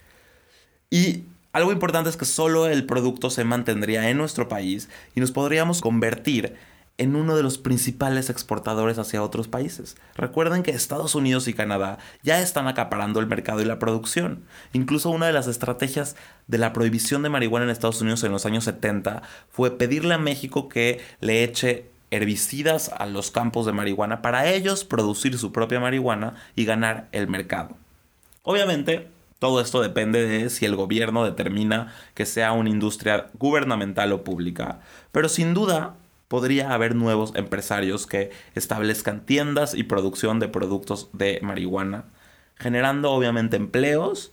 Y 0.90 1.24
algo 1.52 1.72
importante 1.72 2.10
es 2.10 2.16
que 2.16 2.26
solo 2.26 2.66
el 2.66 2.84
producto 2.84 3.30
se 3.30 3.44
mantendría 3.44 4.10
en 4.10 4.18
nuestro 4.18 4.48
país 4.48 4.88
y 5.14 5.20
nos 5.20 5.32
podríamos 5.32 5.80
convertir 5.80 6.56
en 7.00 7.16
uno 7.16 7.34
de 7.34 7.42
los 7.42 7.56
principales 7.56 8.28
exportadores 8.28 8.98
hacia 8.98 9.22
otros 9.22 9.48
países. 9.48 9.96
Recuerden 10.16 10.62
que 10.62 10.72
Estados 10.72 11.14
Unidos 11.14 11.48
y 11.48 11.54
Canadá 11.54 11.96
ya 12.22 12.42
están 12.42 12.68
acaparando 12.68 13.20
el 13.20 13.26
mercado 13.26 13.62
y 13.62 13.64
la 13.64 13.78
producción. 13.78 14.44
Incluso 14.74 15.08
una 15.08 15.26
de 15.26 15.32
las 15.32 15.46
estrategias 15.46 16.14
de 16.46 16.58
la 16.58 16.74
prohibición 16.74 17.22
de 17.22 17.30
marihuana 17.30 17.64
en 17.64 17.70
Estados 17.70 18.02
Unidos 18.02 18.22
en 18.22 18.32
los 18.32 18.44
años 18.44 18.64
70 18.64 19.22
fue 19.48 19.78
pedirle 19.78 20.12
a 20.12 20.18
México 20.18 20.68
que 20.68 21.00
le 21.20 21.42
eche 21.42 21.88
herbicidas 22.10 22.90
a 22.90 23.06
los 23.06 23.30
campos 23.30 23.64
de 23.64 23.72
marihuana 23.72 24.20
para 24.20 24.50
ellos 24.50 24.84
producir 24.84 25.38
su 25.38 25.52
propia 25.52 25.80
marihuana 25.80 26.34
y 26.54 26.66
ganar 26.66 27.08
el 27.12 27.28
mercado. 27.28 27.78
Obviamente, 28.42 29.08
todo 29.38 29.62
esto 29.62 29.80
depende 29.80 30.26
de 30.26 30.50
si 30.50 30.66
el 30.66 30.76
gobierno 30.76 31.24
determina 31.24 31.94
que 32.12 32.26
sea 32.26 32.52
una 32.52 32.68
industria 32.68 33.28
gubernamental 33.38 34.12
o 34.12 34.22
pública, 34.22 34.80
pero 35.12 35.30
sin 35.30 35.54
duda 35.54 35.94
podría 36.30 36.72
haber 36.72 36.94
nuevos 36.94 37.32
empresarios 37.34 38.06
que 38.06 38.30
establezcan 38.54 39.26
tiendas 39.26 39.74
y 39.74 39.82
producción 39.82 40.38
de 40.38 40.46
productos 40.46 41.08
de 41.12 41.40
marihuana, 41.42 42.04
generando 42.54 43.10
obviamente 43.10 43.56
empleos 43.56 44.30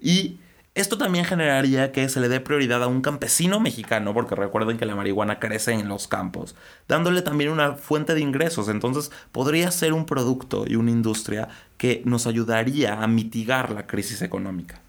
y 0.00 0.38
esto 0.74 0.96
también 0.96 1.26
generaría 1.26 1.92
que 1.92 2.08
se 2.08 2.20
le 2.20 2.30
dé 2.30 2.40
prioridad 2.40 2.82
a 2.82 2.86
un 2.86 3.02
campesino 3.02 3.60
mexicano, 3.60 4.14
porque 4.14 4.34
recuerden 4.34 4.78
que 4.78 4.86
la 4.86 4.94
marihuana 4.94 5.38
crece 5.38 5.72
en 5.72 5.88
los 5.88 6.08
campos, 6.08 6.54
dándole 6.88 7.20
también 7.20 7.50
una 7.50 7.74
fuente 7.74 8.14
de 8.14 8.20
ingresos. 8.20 8.68
Entonces 8.70 9.10
podría 9.30 9.70
ser 9.70 9.92
un 9.92 10.06
producto 10.06 10.64
y 10.66 10.76
una 10.76 10.90
industria 10.90 11.48
que 11.76 12.00
nos 12.06 12.26
ayudaría 12.26 13.02
a 13.02 13.06
mitigar 13.08 13.70
la 13.72 13.86
crisis 13.86 14.22
económica. 14.22 14.80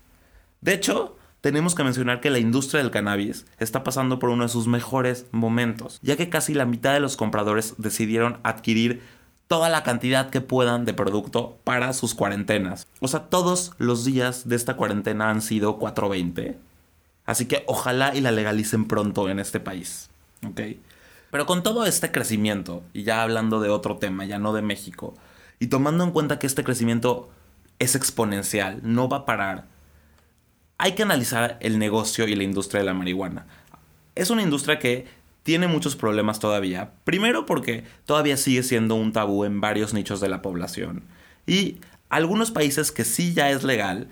De 0.61 0.73
hecho, 0.73 1.16
tenemos 1.41 1.75
que 1.75 1.83
mencionar 1.83 2.19
que 2.19 2.29
la 2.29 2.39
industria 2.39 2.81
del 2.81 2.91
cannabis 2.91 3.45
está 3.59 3.83
pasando 3.83 4.19
por 4.19 4.29
uno 4.29 4.43
de 4.43 4.49
sus 4.49 4.67
mejores 4.67 5.27
momentos, 5.31 5.99
ya 6.01 6.17
que 6.17 6.29
casi 6.29 6.53
la 6.53 6.65
mitad 6.65 6.93
de 6.93 6.99
los 6.99 7.15
compradores 7.15 7.75
decidieron 7.77 8.39
adquirir 8.43 9.01
toda 9.47 9.69
la 9.69 9.83
cantidad 9.83 10.29
que 10.29 10.41
puedan 10.41 10.85
de 10.85 10.93
producto 10.93 11.57
para 11.63 11.93
sus 11.93 12.15
cuarentenas. 12.15 12.87
O 12.99 13.07
sea, 13.07 13.29
todos 13.29 13.73
los 13.77 14.03
días 14.03 14.49
de 14.49 14.55
esta 14.55 14.75
cuarentena 14.75 15.29
han 15.29 15.41
sido 15.41 15.77
420. 15.77 16.57
Así 17.25 17.45
que 17.45 17.63
ojalá 17.67 18.15
y 18.15 18.21
la 18.21 18.31
legalicen 18.31 18.85
pronto 18.87 19.29
en 19.29 19.39
este 19.39 19.59
país. 19.59 20.09
¿Ok? 20.45 20.61
Pero 21.31 21.45
con 21.45 21.63
todo 21.63 21.85
este 21.85 22.11
crecimiento, 22.11 22.83
y 22.93 23.03
ya 23.03 23.21
hablando 23.21 23.59
de 23.59 23.69
otro 23.69 23.97
tema, 23.97 24.25
ya 24.25 24.39
no 24.39 24.53
de 24.53 24.61
México, 24.61 25.13
y 25.59 25.67
tomando 25.67 26.03
en 26.03 26.11
cuenta 26.11 26.39
que 26.39 26.47
este 26.47 26.63
crecimiento 26.63 27.29
es 27.79 27.95
exponencial, 27.95 28.79
no 28.83 29.09
va 29.09 29.17
a 29.17 29.25
parar, 29.25 29.65
hay 30.77 30.93
que 30.93 31.03
analizar 31.03 31.57
el 31.61 31.79
negocio 31.79 32.27
y 32.27 32.35
la 32.35 32.43
industria 32.43 32.81
de 32.81 32.85
la 32.85 32.93
marihuana. 32.93 33.47
Es 34.15 34.29
una 34.29 34.41
industria 34.41 34.79
que 34.79 35.05
tiene 35.43 35.67
muchos 35.67 35.95
problemas 35.95 36.39
todavía. 36.39 36.91
Primero 37.03 37.45
porque 37.45 37.85
todavía 38.05 38.37
sigue 38.37 38.63
siendo 38.63 38.95
un 38.95 39.13
tabú 39.13 39.45
en 39.45 39.61
varios 39.61 39.93
nichos 39.93 40.19
de 40.19 40.29
la 40.29 40.41
población. 40.41 41.03
Y 41.45 41.77
algunos 42.09 42.51
países 42.51 42.91
que 42.91 43.05
sí 43.05 43.33
ya 43.33 43.49
es 43.49 43.63
legal, 43.63 44.09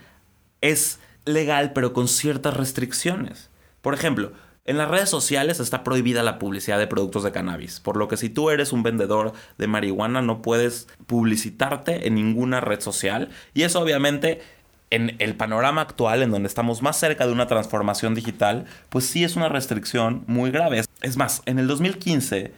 es 0.61 0.99
legal 1.25 1.73
pero 1.73 1.93
con 1.93 2.07
ciertas 2.07 2.55
restricciones. 2.55 3.49
Por 3.81 3.93
ejemplo, 3.93 4.31
en 4.67 4.77
las 4.77 4.89
redes 4.89 5.09
sociales 5.09 5.59
está 5.59 5.83
prohibida 5.83 6.23
la 6.23 6.39
publicidad 6.39 6.79
de 6.79 6.87
productos 6.87 7.23
de 7.23 7.31
cannabis, 7.31 7.79
por 7.79 7.97
lo 7.97 8.07
que 8.07 8.17
si 8.17 8.29
tú 8.29 8.49
eres 8.49 8.73
un 8.73 8.81
vendedor 8.81 9.33
de 9.59 9.67
marihuana 9.67 10.23
no 10.23 10.41
puedes 10.41 10.87
publicitarte 11.05 12.07
en 12.07 12.15
ninguna 12.15 12.61
red 12.61 12.79
social 12.79 13.29
y 13.53 13.61
eso 13.61 13.79
obviamente 13.79 14.41
en 14.89 15.15
el 15.19 15.35
panorama 15.35 15.81
actual, 15.81 16.21
en 16.21 16.31
donde 16.31 16.47
estamos 16.47 16.81
más 16.81 16.97
cerca 16.97 17.25
de 17.25 17.33
una 17.33 17.47
transformación 17.47 18.15
digital, 18.15 18.65
pues 18.89 19.05
sí 19.05 19.23
es 19.23 19.35
una 19.35 19.49
restricción 19.49 20.23
muy 20.27 20.51
grave. 20.51 20.83
Es 21.01 21.17
más, 21.17 21.41
en 21.45 21.59
el 21.59 21.67
2015 21.67 22.53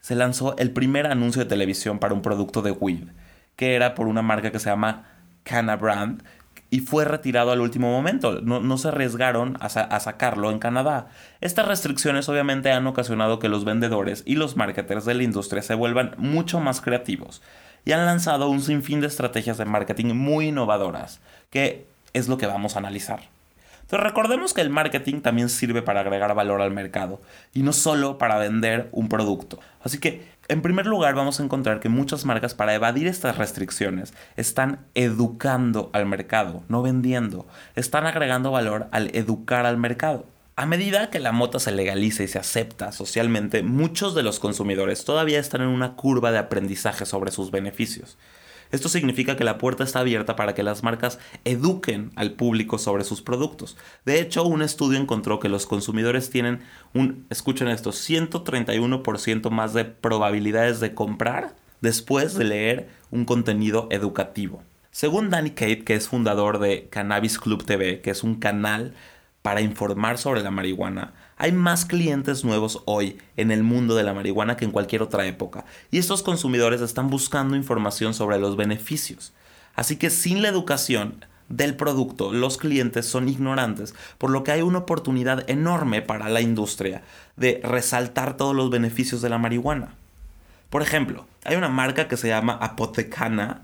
se 0.00 0.14
lanzó 0.14 0.56
el 0.58 0.70
primer 0.70 1.06
anuncio 1.06 1.42
de 1.42 1.48
televisión 1.48 1.98
para 1.98 2.14
un 2.14 2.22
producto 2.22 2.62
de 2.62 2.72
weed, 2.72 3.08
que 3.56 3.74
era 3.74 3.94
por 3.94 4.06
una 4.06 4.22
marca 4.22 4.50
que 4.50 4.58
se 4.58 4.70
llama 4.70 5.06
Canna 5.42 5.76
Brand, 5.76 6.22
y 6.70 6.80
fue 6.80 7.04
retirado 7.04 7.52
al 7.52 7.60
último 7.60 7.90
momento. 7.90 8.40
No, 8.40 8.78
se 8.78 8.88
arriesgaron 8.88 9.58
a, 9.60 9.66
a, 9.66 10.00
sacarlo 10.00 10.50
en 10.50 10.58
Canadá. 10.58 11.08
Estas 11.42 11.68
restricciones 11.68 12.30
obviamente 12.30 12.72
han 12.72 12.86
ocasionado 12.86 13.38
que 13.38 13.50
los 13.50 13.66
vendedores 13.66 14.22
y 14.24 14.36
los 14.36 14.56
marketers 14.56 15.04
de 15.04 15.12
la 15.12 15.22
industria 15.22 15.60
se 15.60 15.74
vuelvan 15.74 16.14
mucho 16.16 16.60
más 16.60 16.80
creativos 16.80 17.42
y 17.84 17.92
han 17.92 18.06
lanzado 18.06 18.48
un 18.48 18.62
sinfín 18.62 19.00
de 19.00 19.06
estrategias 19.06 19.58
de 19.58 19.64
marketing 19.64 20.14
muy 20.14 20.48
innovadoras, 20.48 21.20
que 21.50 21.86
es 22.12 22.28
lo 22.28 22.38
que 22.38 22.46
vamos 22.46 22.76
a 22.76 22.78
analizar. 22.78 23.20
Entonces 23.82 24.08
recordemos 24.08 24.54
que 24.54 24.62
el 24.62 24.70
marketing 24.70 25.20
también 25.20 25.50
sirve 25.50 25.82
para 25.82 26.00
agregar 26.00 26.34
valor 26.34 26.62
al 26.62 26.70
mercado 26.70 27.20
y 27.52 27.62
no 27.62 27.74
solo 27.74 28.16
para 28.16 28.38
vender 28.38 28.88
un 28.92 29.08
producto. 29.08 29.58
Así 29.84 29.98
que, 29.98 30.26
en 30.48 30.62
primer 30.62 30.86
lugar, 30.86 31.14
vamos 31.14 31.38
a 31.38 31.42
encontrar 31.42 31.78
que 31.78 31.90
muchas 31.90 32.24
marcas 32.24 32.54
para 32.54 32.74
evadir 32.74 33.06
estas 33.06 33.36
restricciones 33.36 34.14
están 34.36 34.86
educando 34.94 35.90
al 35.92 36.06
mercado, 36.06 36.62
no 36.68 36.80
vendiendo. 36.80 37.46
Están 37.74 38.06
agregando 38.06 38.50
valor 38.50 38.88
al 38.92 39.14
educar 39.14 39.66
al 39.66 39.76
mercado. 39.76 40.24
A 40.54 40.66
medida 40.66 41.08
que 41.08 41.18
la 41.18 41.32
mota 41.32 41.58
se 41.58 41.72
legaliza 41.72 42.24
y 42.24 42.28
se 42.28 42.38
acepta 42.38 42.92
socialmente, 42.92 43.62
muchos 43.62 44.14
de 44.14 44.22
los 44.22 44.38
consumidores 44.38 45.06
todavía 45.06 45.38
están 45.38 45.62
en 45.62 45.68
una 45.68 45.96
curva 45.96 46.30
de 46.30 46.36
aprendizaje 46.36 47.06
sobre 47.06 47.30
sus 47.30 47.50
beneficios. 47.50 48.18
Esto 48.70 48.90
significa 48.90 49.34
que 49.34 49.44
la 49.44 49.56
puerta 49.56 49.82
está 49.82 50.00
abierta 50.00 50.36
para 50.36 50.54
que 50.54 50.62
las 50.62 50.82
marcas 50.82 51.18
eduquen 51.46 52.10
al 52.16 52.32
público 52.32 52.76
sobre 52.76 53.04
sus 53.04 53.22
productos. 53.22 53.78
De 54.04 54.20
hecho, 54.20 54.44
un 54.44 54.60
estudio 54.60 54.98
encontró 54.98 55.40
que 55.40 55.48
los 55.48 55.64
consumidores 55.64 56.28
tienen 56.28 56.60
un, 56.92 57.26
escuchen 57.30 57.68
esto, 57.68 57.90
131% 57.90 59.48
más 59.48 59.72
de 59.72 59.86
probabilidades 59.86 60.80
de 60.80 60.92
comprar 60.94 61.54
después 61.80 62.34
de 62.34 62.44
leer 62.44 62.88
un 63.10 63.24
contenido 63.24 63.88
educativo. 63.90 64.62
Según 64.90 65.30
Danny 65.30 65.50
Kate, 65.50 65.84
que 65.84 65.94
es 65.94 66.08
fundador 66.08 66.58
de 66.58 66.88
Cannabis 66.90 67.38
Club 67.38 67.64
TV, 67.64 68.02
que 68.02 68.10
es 68.10 68.22
un 68.22 68.34
canal 68.34 68.92
para 69.42 69.60
informar 69.60 70.18
sobre 70.18 70.42
la 70.42 70.50
marihuana. 70.50 71.12
Hay 71.36 71.52
más 71.52 71.84
clientes 71.84 72.44
nuevos 72.44 72.82
hoy 72.86 73.18
en 73.36 73.50
el 73.50 73.64
mundo 73.64 73.96
de 73.96 74.04
la 74.04 74.14
marihuana 74.14 74.56
que 74.56 74.64
en 74.64 74.70
cualquier 74.70 75.02
otra 75.02 75.26
época, 75.26 75.64
y 75.90 75.98
estos 75.98 76.22
consumidores 76.22 76.80
están 76.80 77.10
buscando 77.10 77.56
información 77.56 78.14
sobre 78.14 78.38
los 78.38 78.56
beneficios. 78.56 79.32
Así 79.74 79.96
que 79.96 80.10
sin 80.10 80.42
la 80.42 80.48
educación 80.48 81.24
del 81.48 81.76
producto, 81.76 82.32
los 82.32 82.56
clientes 82.56 83.04
son 83.06 83.28
ignorantes, 83.28 83.94
por 84.18 84.30
lo 84.30 84.44
que 84.44 84.52
hay 84.52 84.62
una 84.62 84.78
oportunidad 84.78 85.48
enorme 85.50 86.00
para 86.00 86.28
la 86.28 86.40
industria 86.40 87.02
de 87.36 87.60
resaltar 87.62 88.36
todos 88.36 88.54
los 88.54 88.70
beneficios 88.70 89.20
de 89.20 89.28
la 89.28 89.38
marihuana. 89.38 89.94
Por 90.70 90.80
ejemplo, 90.80 91.26
hay 91.44 91.56
una 91.56 91.68
marca 91.68 92.08
que 92.08 92.16
se 92.16 92.28
llama 92.28 92.54
Apotecana, 92.54 93.62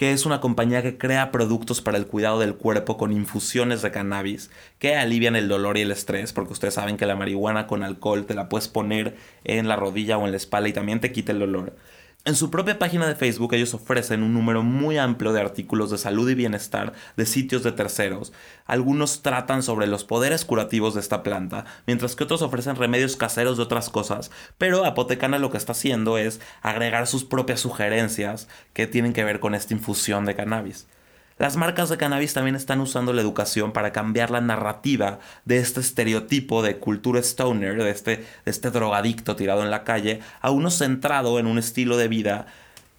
que 0.00 0.12
es 0.12 0.24
una 0.24 0.40
compañía 0.40 0.80
que 0.80 0.96
crea 0.96 1.30
productos 1.30 1.82
para 1.82 1.98
el 1.98 2.06
cuidado 2.06 2.38
del 2.38 2.54
cuerpo 2.54 2.96
con 2.96 3.12
infusiones 3.12 3.82
de 3.82 3.90
cannabis 3.90 4.50
que 4.78 4.96
alivian 4.96 5.36
el 5.36 5.46
dolor 5.46 5.76
y 5.76 5.82
el 5.82 5.90
estrés, 5.90 6.32
porque 6.32 6.54
ustedes 6.54 6.72
saben 6.72 6.96
que 6.96 7.04
la 7.04 7.16
marihuana 7.16 7.66
con 7.66 7.82
alcohol 7.82 8.24
te 8.24 8.32
la 8.32 8.48
puedes 8.48 8.66
poner 8.66 9.18
en 9.44 9.68
la 9.68 9.76
rodilla 9.76 10.16
o 10.16 10.24
en 10.24 10.30
la 10.30 10.38
espalda 10.38 10.70
y 10.70 10.72
también 10.72 11.00
te 11.00 11.12
quita 11.12 11.32
el 11.32 11.40
dolor. 11.40 11.76
En 12.26 12.36
su 12.36 12.50
propia 12.50 12.78
página 12.78 13.08
de 13.08 13.14
Facebook 13.14 13.54
ellos 13.54 13.72
ofrecen 13.72 14.22
un 14.22 14.34
número 14.34 14.62
muy 14.62 14.98
amplio 14.98 15.32
de 15.32 15.40
artículos 15.40 15.90
de 15.90 15.96
salud 15.96 16.28
y 16.28 16.34
bienestar 16.34 16.92
de 17.16 17.24
sitios 17.24 17.62
de 17.62 17.72
terceros. 17.72 18.34
Algunos 18.66 19.22
tratan 19.22 19.62
sobre 19.62 19.86
los 19.86 20.04
poderes 20.04 20.44
curativos 20.44 20.92
de 20.92 21.00
esta 21.00 21.22
planta, 21.22 21.64
mientras 21.86 22.16
que 22.16 22.24
otros 22.24 22.42
ofrecen 22.42 22.76
remedios 22.76 23.16
caseros 23.16 23.56
de 23.56 23.62
otras 23.62 23.88
cosas. 23.88 24.30
Pero 24.58 24.84
Apotecana 24.84 25.38
lo 25.38 25.50
que 25.50 25.56
está 25.56 25.72
haciendo 25.72 26.18
es 26.18 26.42
agregar 26.60 27.06
sus 27.06 27.24
propias 27.24 27.60
sugerencias 27.60 28.48
que 28.74 28.86
tienen 28.86 29.14
que 29.14 29.24
ver 29.24 29.40
con 29.40 29.54
esta 29.54 29.72
infusión 29.72 30.26
de 30.26 30.36
cannabis. 30.36 30.88
Las 31.40 31.56
marcas 31.56 31.88
de 31.88 31.96
cannabis 31.96 32.34
también 32.34 32.54
están 32.54 32.82
usando 32.82 33.14
la 33.14 33.22
educación 33.22 33.72
para 33.72 33.92
cambiar 33.92 34.30
la 34.30 34.42
narrativa 34.42 35.20
de 35.46 35.56
este 35.56 35.80
estereotipo 35.80 36.62
de 36.62 36.76
cultura 36.76 37.18
stoner, 37.20 37.82
de 37.82 37.88
este, 37.88 38.16
de 38.16 38.50
este 38.50 38.70
drogadicto 38.70 39.36
tirado 39.36 39.62
en 39.62 39.70
la 39.70 39.82
calle, 39.82 40.20
a 40.42 40.50
uno 40.50 40.70
centrado 40.70 41.38
en 41.38 41.46
un 41.46 41.56
estilo 41.56 41.96
de 41.96 42.08
vida 42.08 42.44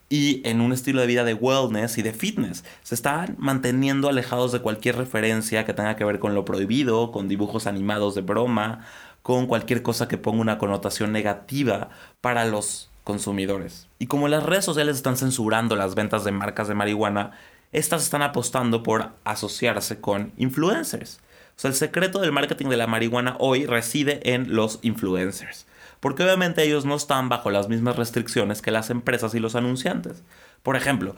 y 0.10 0.42
en 0.44 0.60
un 0.60 0.74
estilo 0.74 1.02
de 1.02 1.06
vida 1.06 1.24
de 1.24 1.36
wellness 1.36 2.00
y 2.00 2.02
de 2.02 2.14
fitness. 2.14 2.64
Se 2.82 2.96
están 2.96 3.36
manteniendo 3.38 4.10
alejados 4.10 4.52
de 4.52 4.62
cualquier 4.62 4.98
referencia 4.98 5.64
que 5.64 5.76
tenga 5.76 5.96
que 5.96 6.04
ver 6.04 6.18
con 6.18 6.34
lo 6.34 6.44
prohibido, 6.44 7.12
con 7.12 7.28
dibujos 7.28 7.68
animados 7.68 8.16
de 8.16 8.22
broma, 8.22 8.88
con 9.22 9.46
cualquier 9.46 9.84
cosa 9.84 10.08
que 10.08 10.18
ponga 10.18 10.42
una 10.42 10.58
connotación 10.58 11.12
negativa 11.12 11.90
para 12.22 12.46
los 12.46 12.90
consumidores. 13.04 13.88
Y 14.00 14.08
como 14.08 14.28
las 14.28 14.42
redes 14.42 14.66
sociales 14.66 14.96
están 14.96 15.18
censurando 15.18 15.76
las 15.76 15.94
ventas 15.94 16.24
de 16.24 16.32
marcas 16.32 16.68
de 16.68 16.74
marihuana, 16.74 17.34
estas 17.72 18.04
están 18.04 18.22
apostando 18.22 18.84
por 18.84 19.12
asociarse 19.24 20.02
con 20.02 20.34
influencers. 20.38 21.20
O 21.56 21.60
sea, 21.62 21.70
el 21.70 21.76
secreto 21.76 22.20
del 22.20 22.32
marketing 22.32 22.68
de 22.68 22.78
la 22.78 22.88
marihuana 22.88 23.36
hoy 23.40 23.66
reside 23.66 24.34
en 24.34 24.56
los 24.56 24.80
influencers. 24.82 25.68
Porque 26.00 26.24
obviamente 26.24 26.64
ellos 26.64 26.86
no 26.86 26.96
están 26.96 27.30
bajo 27.30 27.52
las 27.52 27.70
mismas 27.70 27.96
restricciones 27.96 28.62
que 28.62 28.72
las 28.72 28.90
empresas 28.90 29.36
y 29.36 29.40
los 29.40 29.56
anunciantes. 29.56 30.24
Por 30.64 30.76
ejemplo, 30.76 31.16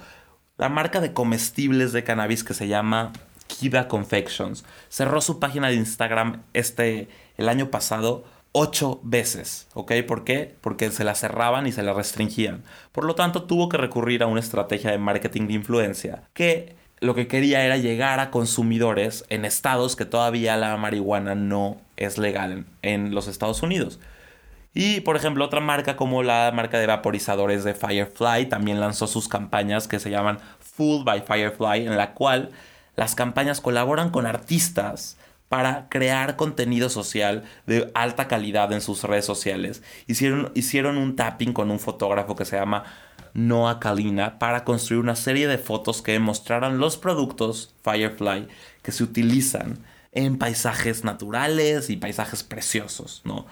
la 0.58 0.70
marca 0.70 1.00
de 1.00 1.14
comestibles 1.14 1.94
de 1.94 2.04
cannabis 2.04 2.44
que 2.44 2.54
se 2.54 2.68
llama 2.68 3.14
Kida 3.48 3.88
Confections 3.88 4.66
cerró 4.90 5.22
su 5.22 5.40
página 5.40 5.70
de 5.70 5.76
Instagram 5.76 6.44
este 6.54 7.08
el 7.38 7.50
año 7.50 7.72
pasado 7.72 8.26
ocho 8.54 9.02
veces, 9.04 9.68
¿ok? 9.74 9.92
¿Por 10.08 10.24
qué? 10.24 10.56
Porque 10.62 10.90
se 10.92 11.04
la 11.04 11.16
cerraban 11.16 11.68
y 11.68 11.72
se 11.72 11.84
la 11.84 11.94
restringían. 11.94 12.64
Por 12.92 13.04
lo 13.04 13.16
tanto, 13.16 13.44
tuvo 13.44 13.68
que 13.68 13.78
recurrir 13.78 14.24
a 14.24 14.28
una 14.28 14.40
estrategia 14.40 14.92
de 14.92 15.00
marketing 15.00 15.48
de 15.48 15.54
influencia 15.54 16.24
que 16.34 16.76
lo 17.00 17.16
que 17.16 17.28
quería 17.28 17.66
era 17.66 17.78
llegar 17.78 18.22
a 18.22 18.32
consumidores 18.32 19.26
en 19.28 19.44
estados 19.44 19.98
que 19.98 20.06
todavía 20.06 20.56
la 20.56 20.78
marihuana 20.78 21.36
no 21.36 21.78
es 21.98 22.18
legal 22.18 22.66
en, 22.82 23.14
los 23.14 23.28
Estados 23.28 23.62
Unidos. 23.62 24.00
Y 24.74 25.02
por 25.02 25.18
ejemplo, 25.18 25.44
otra 25.44 25.60
marca 25.60 25.98
como 25.98 26.24
la 26.24 26.52
marca 26.54 26.80
de 26.80 26.88
vaporizadores 26.88 27.64
de 27.64 27.74
Firefly 27.74 28.46
también 28.48 28.80
lanzó 28.80 29.08
sus 29.08 29.28
campañas 29.28 29.88
que 29.88 30.00
se 30.00 30.12
llaman 30.12 30.40
Full 30.60 31.04
by 31.04 31.24
Firefly, 31.24 31.88
en 31.88 31.98
la 31.98 32.14
cual 32.14 32.52
las 32.96 33.16
campañas 33.16 33.60
colaboran 33.62 34.10
con 34.10 34.26
artistas 34.26 35.18
para 35.54 35.88
crear 35.88 36.36
contenido 36.36 36.90
social 36.90 37.44
de 37.68 37.92
alta 37.94 38.28
calidad 38.28 38.74
en 38.74 38.82
sus 38.82 39.04
redes 39.04 39.26
sociales. 39.26 39.84
Hicieron, 40.08 40.52
hicieron 40.56 40.98
un 40.98 41.16
tapping 41.16 41.54
con 41.54 41.70
un 41.70 41.80
fotógrafo 41.80 42.36
que 42.36 42.44
se 42.44 42.56
llama 42.56 42.86
Noah 43.36 43.80
Kalina 43.80 44.40
para 44.40 44.64
construir 44.64 45.00
una 45.00 45.16
serie 45.16 45.48
de 45.48 45.60
fotos 45.60 46.02
que 46.02 46.18
mostraran 46.18 46.80
los 46.80 46.98
productos 46.98 47.76
Firefly 47.84 48.48
que 48.82 48.92
se 48.92 49.04
utilizan 49.04 49.78
en 50.12 50.40
paisajes 50.40 51.04
naturales 51.04 51.92
y 51.92 51.98
paisajes 51.98 52.42
preciosos, 52.42 53.22
¿no? 53.24 53.46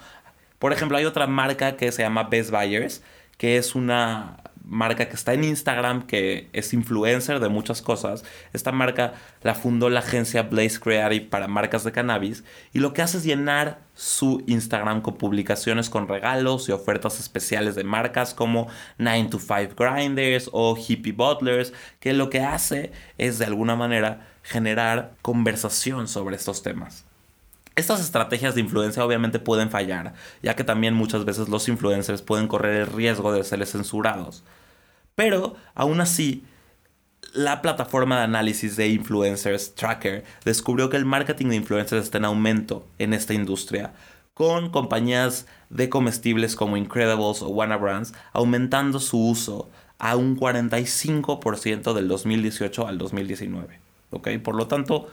Por 0.58 0.72
ejemplo, 0.72 0.98
hay 0.98 1.04
otra 1.04 1.28
marca 1.28 1.76
que 1.76 1.92
se 1.92 2.02
llama 2.02 2.24
Best 2.24 2.50
Buyers, 2.50 3.04
que 3.38 3.58
es 3.58 3.76
una 3.76 4.38
marca 4.64 5.08
que 5.08 5.14
está 5.14 5.34
en 5.34 5.44
Instagram, 5.44 6.06
que 6.06 6.48
es 6.52 6.72
influencer 6.72 7.40
de 7.40 7.48
muchas 7.48 7.82
cosas. 7.82 8.24
Esta 8.52 8.72
marca 8.72 9.14
la 9.42 9.54
fundó 9.54 9.90
la 9.90 10.00
agencia 10.00 10.42
Blaze 10.42 10.80
Creative 10.80 11.26
para 11.26 11.48
marcas 11.48 11.84
de 11.84 11.92
cannabis 11.92 12.44
y 12.72 12.78
lo 12.78 12.92
que 12.92 13.02
hace 13.02 13.18
es 13.18 13.24
llenar 13.24 13.80
su 13.94 14.42
Instagram 14.46 15.02
con 15.02 15.18
publicaciones 15.18 15.90
con 15.90 16.08
regalos 16.08 16.68
y 16.68 16.72
ofertas 16.72 17.20
especiales 17.20 17.74
de 17.74 17.84
marcas 17.84 18.34
como 18.34 18.68
9 18.98 19.28
to 19.30 19.38
5 19.38 19.74
Grinders 19.76 20.48
o 20.52 20.76
Hippie 20.76 21.12
Butlers, 21.12 21.72
que 22.00 22.12
lo 22.12 22.30
que 22.30 22.40
hace 22.40 22.92
es 23.18 23.38
de 23.38 23.46
alguna 23.46 23.76
manera 23.76 24.28
generar 24.42 25.14
conversación 25.22 26.08
sobre 26.08 26.36
estos 26.36 26.62
temas. 26.62 27.11
Estas 27.74 28.00
estrategias 28.00 28.54
de 28.54 28.60
influencia 28.60 29.04
obviamente 29.04 29.38
pueden 29.38 29.70
fallar, 29.70 30.14
ya 30.42 30.56
que 30.56 30.64
también 30.64 30.94
muchas 30.94 31.24
veces 31.24 31.48
los 31.48 31.68
influencers 31.68 32.22
pueden 32.22 32.48
correr 32.48 32.82
el 32.82 32.86
riesgo 32.86 33.32
de 33.32 33.44
ser 33.44 33.64
censurados. 33.66 34.44
Pero, 35.14 35.56
aún 35.74 36.00
así, 36.00 36.44
la 37.32 37.62
plataforma 37.62 38.18
de 38.18 38.24
análisis 38.24 38.76
de 38.76 38.88
influencers 38.88 39.74
Tracker 39.74 40.24
descubrió 40.44 40.90
que 40.90 40.98
el 40.98 41.06
marketing 41.06 41.46
de 41.46 41.56
influencers 41.56 42.04
está 42.04 42.18
en 42.18 42.26
aumento 42.26 42.86
en 42.98 43.14
esta 43.14 43.32
industria, 43.32 43.94
con 44.34 44.70
compañías 44.70 45.46
de 45.70 45.88
comestibles 45.88 46.56
como 46.56 46.76
Incredibles 46.76 47.42
o 47.42 47.48
Wanna 47.48 47.76
Brands 47.76 48.12
aumentando 48.32 49.00
su 49.00 49.18
uso 49.18 49.70
a 49.98 50.16
un 50.16 50.36
45% 50.36 51.94
del 51.94 52.08
2018 52.08 52.86
al 52.86 52.98
2019. 52.98 53.80
Por 54.42 54.54
lo 54.54 54.66
tanto, 54.66 55.08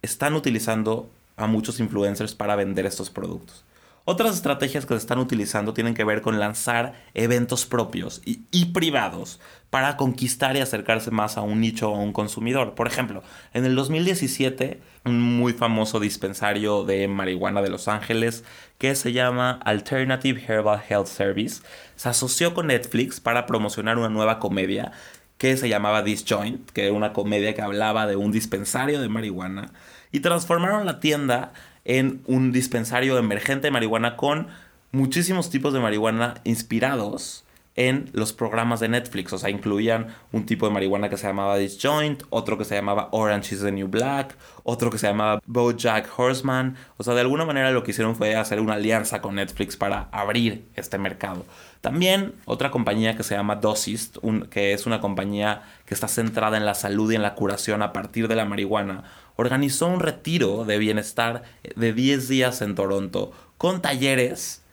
están 0.00 0.34
utilizando 0.34 1.10
a 1.38 1.46
muchos 1.46 1.80
influencers 1.80 2.34
para 2.34 2.56
vender 2.56 2.86
estos 2.86 3.10
productos. 3.10 3.64
Otras 4.10 4.36
estrategias 4.36 4.86
que 4.86 4.94
se 4.94 5.00
están 5.00 5.18
utilizando 5.18 5.74
tienen 5.74 5.92
que 5.92 6.02
ver 6.02 6.22
con 6.22 6.38
lanzar 6.38 6.94
eventos 7.12 7.66
propios 7.66 8.22
y, 8.24 8.64
privados 8.72 9.38
para 9.68 9.98
conquistar 9.98 10.56
y 10.56 10.60
acercarse 10.60 11.10
más 11.10 11.36
a 11.36 11.42
un 11.42 11.60
nicho 11.60 11.90
o 11.90 11.94
a 11.94 11.98
un 11.98 12.14
consumidor. 12.14 12.74
Por 12.74 12.86
ejemplo, 12.86 13.22
en 13.52 13.66
el 13.66 13.74
2017, 13.74 14.80
un 15.04 15.20
muy 15.20 15.52
famoso 15.52 16.00
dispensario 16.00 16.84
de 16.84 17.06
marihuana 17.06 17.60
de 17.60 17.68
Los 17.68 17.86
Ángeles 17.86 18.44
que 18.78 18.94
se 18.94 19.12
llama 19.12 19.60
Alternative 19.62 20.42
Herbal 20.42 20.80
Health 20.88 21.08
Service 21.08 21.60
se 21.96 22.08
asoció 22.08 22.54
con 22.54 22.68
Netflix 22.68 23.20
para 23.20 23.44
promocionar 23.44 23.98
una 23.98 24.08
nueva 24.08 24.38
comedia 24.38 24.92
que 25.38 25.56
se 25.56 25.68
llamaba 25.68 26.02
Disjoint, 26.02 26.70
que 26.70 26.84
era 26.84 26.92
una 26.92 27.12
comedia 27.12 27.54
que 27.54 27.62
hablaba 27.62 28.06
de 28.06 28.16
un 28.16 28.32
dispensario 28.32 29.00
de 29.00 29.08
marihuana, 29.08 29.72
y 30.12 30.20
transformaron 30.20 30.84
la 30.84 31.00
tienda 31.00 31.52
en 31.84 32.22
un 32.26 32.52
dispensario 32.52 33.16
emergente 33.18 33.68
de 33.68 33.70
marihuana 33.70 34.16
con 34.16 34.48
muchísimos 34.90 35.50
tipos 35.50 35.72
de 35.72 35.80
marihuana 35.80 36.34
inspirados 36.44 37.44
en 37.78 38.10
los 38.12 38.32
programas 38.32 38.80
de 38.80 38.88
Netflix. 38.88 39.32
O 39.32 39.38
sea, 39.38 39.50
incluían 39.50 40.08
un 40.32 40.44
tipo 40.44 40.66
de 40.66 40.72
marihuana 40.72 41.08
que 41.08 41.16
se 41.16 41.28
llamaba 41.28 41.56
Disjoint, 41.56 42.24
otro 42.28 42.58
que 42.58 42.64
se 42.64 42.74
llamaba 42.74 43.08
Orange 43.12 43.54
is 43.54 43.62
the 43.62 43.70
New 43.70 43.86
Black, 43.86 44.36
otro 44.64 44.90
que 44.90 44.98
se 44.98 45.06
llamaba 45.06 45.40
Bojack 45.46 46.10
Horseman. 46.18 46.76
O 46.96 47.04
sea, 47.04 47.14
de 47.14 47.20
alguna 47.20 47.44
manera 47.44 47.70
lo 47.70 47.84
que 47.84 47.92
hicieron 47.92 48.16
fue 48.16 48.34
hacer 48.34 48.58
una 48.58 48.74
alianza 48.74 49.22
con 49.22 49.36
Netflix 49.36 49.76
para 49.76 50.08
abrir 50.10 50.66
este 50.74 50.98
mercado. 50.98 51.46
También 51.80 52.34
otra 52.46 52.72
compañía 52.72 53.16
que 53.16 53.22
se 53.22 53.36
llama 53.36 53.54
Dosist, 53.54 54.16
que 54.50 54.72
es 54.72 54.84
una 54.84 55.00
compañía 55.00 55.62
que 55.86 55.94
está 55.94 56.08
centrada 56.08 56.56
en 56.56 56.66
la 56.66 56.74
salud 56.74 57.12
y 57.12 57.14
en 57.14 57.22
la 57.22 57.36
curación 57.36 57.82
a 57.82 57.92
partir 57.92 58.26
de 58.26 58.34
la 58.34 58.44
marihuana, 58.44 59.04
organizó 59.36 59.86
un 59.86 60.00
retiro 60.00 60.64
de 60.64 60.78
bienestar 60.78 61.44
de 61.76 61.92
10 61.92 62.26
días 62.26 62.60
en 62.60 62.74
Toronto 62.74 63.30
con 63.56 63.80
talleres 63.80 64.64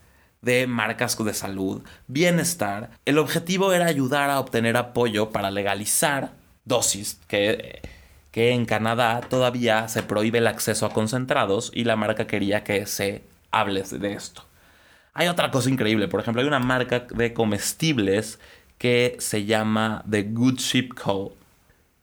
de 0.45 0.67
marcas 0.67 1.17
de 1.17 1.33
salud, 1.33 1.81
bienestar. 2.07 2.91
El 3.05 3.17
objetivo 3.17 3.73
era 3.73 3.87
ayudar 3.87 4.29
a 4.29 4.39
obtener 4.39 4.77
apoyo 4.77 5.31
para 5.31 5.49
legalizar 5.49 6.33
dosis, 6.65 7.19
que, 7.27 7.81
que 8.31 8.51
en 8.51 8.65
Canadá 8.65 9.21
todavía 9.27 9.87
se 9.87 10.03
prohíbe 10.03 10.37
el 10.37 10.47
acceso 10.47 10.85
a 10.85 10.93
concentrados 10.93 11.71
y 11.73 11.83
la 11.83 11.95
marca 11.95 12.27
quería 12.27 12.63
que 12.63 12.85
se 12.85 13.23
hable 13.49 13.81
de 13.81 14.13
esto. 14.13 14.45
Hay 15.15 15.29
otra 15.29 15.49
cosa 15.49 15.69
increíble, 15.69 16.07
por 16.07 16.19
ejemplo, 16.19 16.43
hay 16.43 16.47
una 16.47 16.59
marca 16.59 17.07
de 17.09 17.33
comestibles 17.33 18.39
que 18.77 19.15
se 19.19 19.45
llama 19.45 20.03
The 20.07 20.23
Good 20.23 20.59
Ship 20.59 20.89
Co. 20.93 21.35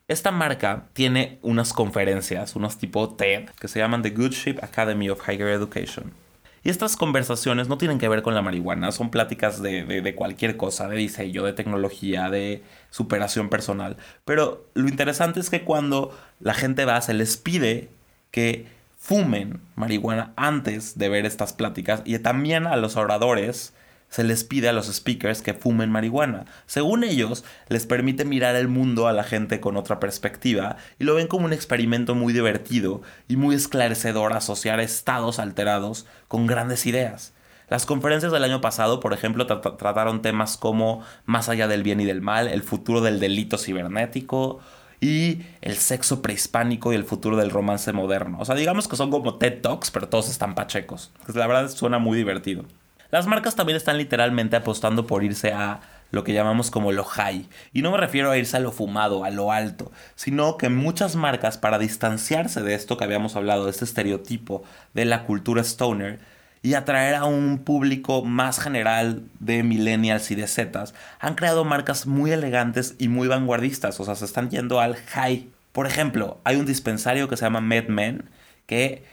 Esta 0.09 0.33
marca 0.33 0.87
tiene 0.95 1.39
unas 1.43 1.73
conferencias, 1.73 2.57
unos 2.57 2.77
tipo 2.77 3.15
TED, 3.15 3.51
que 3.51 3.69
se 3.69 3.79
llaman 3.79 4.03
The 4.03 4.11
Good 4.11 4.33
Ship 4.33 4.59
Academy 4.63 5.11
of 5.11 5.21
Higher 5.29 5.49
Education. 5.49 6.22
Y 6.65 6.71
estas 6.71 6.97
conversaciones 6.97 7.69
no 7.69 7.77
tienen 7.79 7.99
que 7.99 8.09
ver 8.09 8.23
con 8.23 8.35
la 8.35 8.43
marihuana, 8.43 8.93
son 8.93 9.11
pláticas 9.11 9.61
de, 9.63 10.15
cualquier 10.17 10.57
cosa, 10.57 10.89
de 10.89 10.97
diseño, 10.97 11.43
de 11.43 11.53
tecnología, 11.53 12.31
de 12.31 12.63
superación 12.91 13.49
personal. 13.49 13.97
Pero 14.25 14.67
lo 14.75 14.89
interesante 14.89 15.41
es 15.41 15.51
que 15.51 15.63
cuando 15.63 16.17
la 16.39 16.55
gente 16.55 16.85
va, 16.85 17.01
se 17.01 17.15
les 17.15 17.37
pide 17.37 17.91
que 18.31 18.67
fumen 18.97 19.61
marihuana 19.75 20.33
antes 20.37 20.97
de 20.97 21.09
ver 21.09 21.27
estas 21.27 21.53
pláticas 21.53 22.03
y 22.05 22.17
también 22.21 22.69
a 22.69 22.77
los 22.77 22.97
oradores 22.97 23.75
se 24.13 24.25
les 24.25 24.45
pide 24.45 24.69
a 24.69 24.75
los 24.75 24.93
speakers 24.93 25.41
que 25.41 25.55
fumen 25.55 25.91
marihuana. 25.91 26.45
Según 26.67 27.03
ellos, 27.03 27.47
les 27.69 27.87
permite 27.87 28.27
mirar 28.27 28.57
el 28.57 28.69
mundo 28.69 29.07
a 29.07 29.15
la 29.15 29.25
gente 29.25 29.59
con 29.59 29.79
otra 29.79 30.01
perspectiva 30.01 30.77
y 30.99 31.05
lo 31.05 31.15
ven 31.15 31.29
como 31.29 31.47
un 31.47 31.55
experimento 31.55 32.15
muy 32.15 32.35
divertido 32.35 33.01
y 33.27 33.37
muy 33.37 33.55
esclarecedor 33.55 34.35
asociar 34.35 34.81
estados 34.81 35.39
alterados 35.39 36.05
con 36.29 36.47
grandes 36.47 36.85
ideas. 36.85 37.33
Las 37.71 37.87
conferencias 37.87 38.33
del 38.33 38.45
año 38.45 38.61
pasado, 38.61 39.01
por 39.01 39.15
ejemplo, 39.15 39.47
trataron 39.47 40.21
temas 40.21 40.59
como 40.59 41.03
más 41.25 41.49
allá 41.49 41.67
del 41.67 41.83
bien 41.83 41.99
y 41.99 42.05
del 42.05 42.21
mal, 42.21 42.49
el 42.49 42.63
futuro 42.63 43.01
del 43.01 43.19
delito 43.19 43.57
cibernético, 43.57 44.61
y 45.01 45.41
el 45.63 45.77
sexo 45.77 46.21
prehispánico 46.21 46.93
y 46.93 46.97
el 46.97 47.05
futuro 47.05 47.39
del 47.39 47.51
romance 47.51 47.93
moderno. 47.95 48.37
O 48.41 48.45
sea, 48.45 48.57
digamos 48.57 48.89
que 48.89 48.97
son 48.97 49.11
como 49.11 49.39
TED 49.39 49.63
Talks, 49.63 49.91
pero 49.91 50.11
todos 50.11 50.29
están 50.29 50.55
pachecos. 50.55 51.13
Pues 51.25 51.35
la 51.35 51.47
verdad 51.47 51.71
suena 51.71 51.99
muy 51.99 52.19
divertido. 52.19 52.67
Las 53.13 53.27
marcas 53.27 53.55
también 53.55 53.77
están 53.77 53.99
literalmente 53.99 54.57
apostando 54.57 55.07
por 55.07 55.23
irse 55.23 55.53
a 55.53 55.81
lo 56.13 56.25
que 56.25 56.33
llamamos 56.33 56.71
como 56.71 56.93
lo 56.93 57.05
high. 57.05 57.47
Y 57.75 57.83
no 57.83 57.91
me 57.91 57.99
refiero 57.99 58.31
a 58.31 58.39
irse 58.39 58.57
a 58.57 58.61
lo 58.61 58.73
fumado, 58.73 59.25
a 59.25 59.29
lo 59.31 59.53
alto, 59.53 59.93
sino 60.15 60.57
que 60.57 60.71
muchas 60.71 61.15
marcas 61.15 61.59
para 61.59 61.79
distanciarse 61.79 62.63
de 62.63 62.75
esto 62.75 62.97
que 62.97 63.05
habíamos 63.05 63.37
hablado, 63.37 63.67
de 63.67 63.71
este 63.71 63.85
estereotipo 63.85 64.65
de 64.95 65.05
la 65.05 65.25
cultura 65.25 65.61
stoner, 65.61 66.21
y 66.63 66.73
atraer 66.73 67.17
a 67.17 67.27
un 67.27 67.59
público 67.59 68.25
más 68.25 68.59
general 68.59 69.25
de 69.41 69.63
millennials 69.63 70.31
y 70.31 70.35
de 70.35 70.47
zetas, 70.47 70.95
han 71.21 71.35
creado 71.35 71.67
marcas 71.67 72.07
muy 72.07 72.31
elegantes 72.31 72.95
y 72.99 73.09
muy 73.09 73.29
vanguardistas, 73.29 74.01
o 74.01 74.07
sea, 74.07 74.15
se 74.15 74.25
están 74.25 74.49
yendo 74.49 74.81
al 74.81 74.97
high. 74.97 75.51
Por 75.73 75.87
ejemplo, 75.87 76.39
hay 76.45 76.57
un 76.57 76.65
dispensario 76.65 77.29
que 77.29 77.37
se 77.37 77.45
llama 77.45 77.61
MedMen, 77.61 78.31
que 78.67 79.05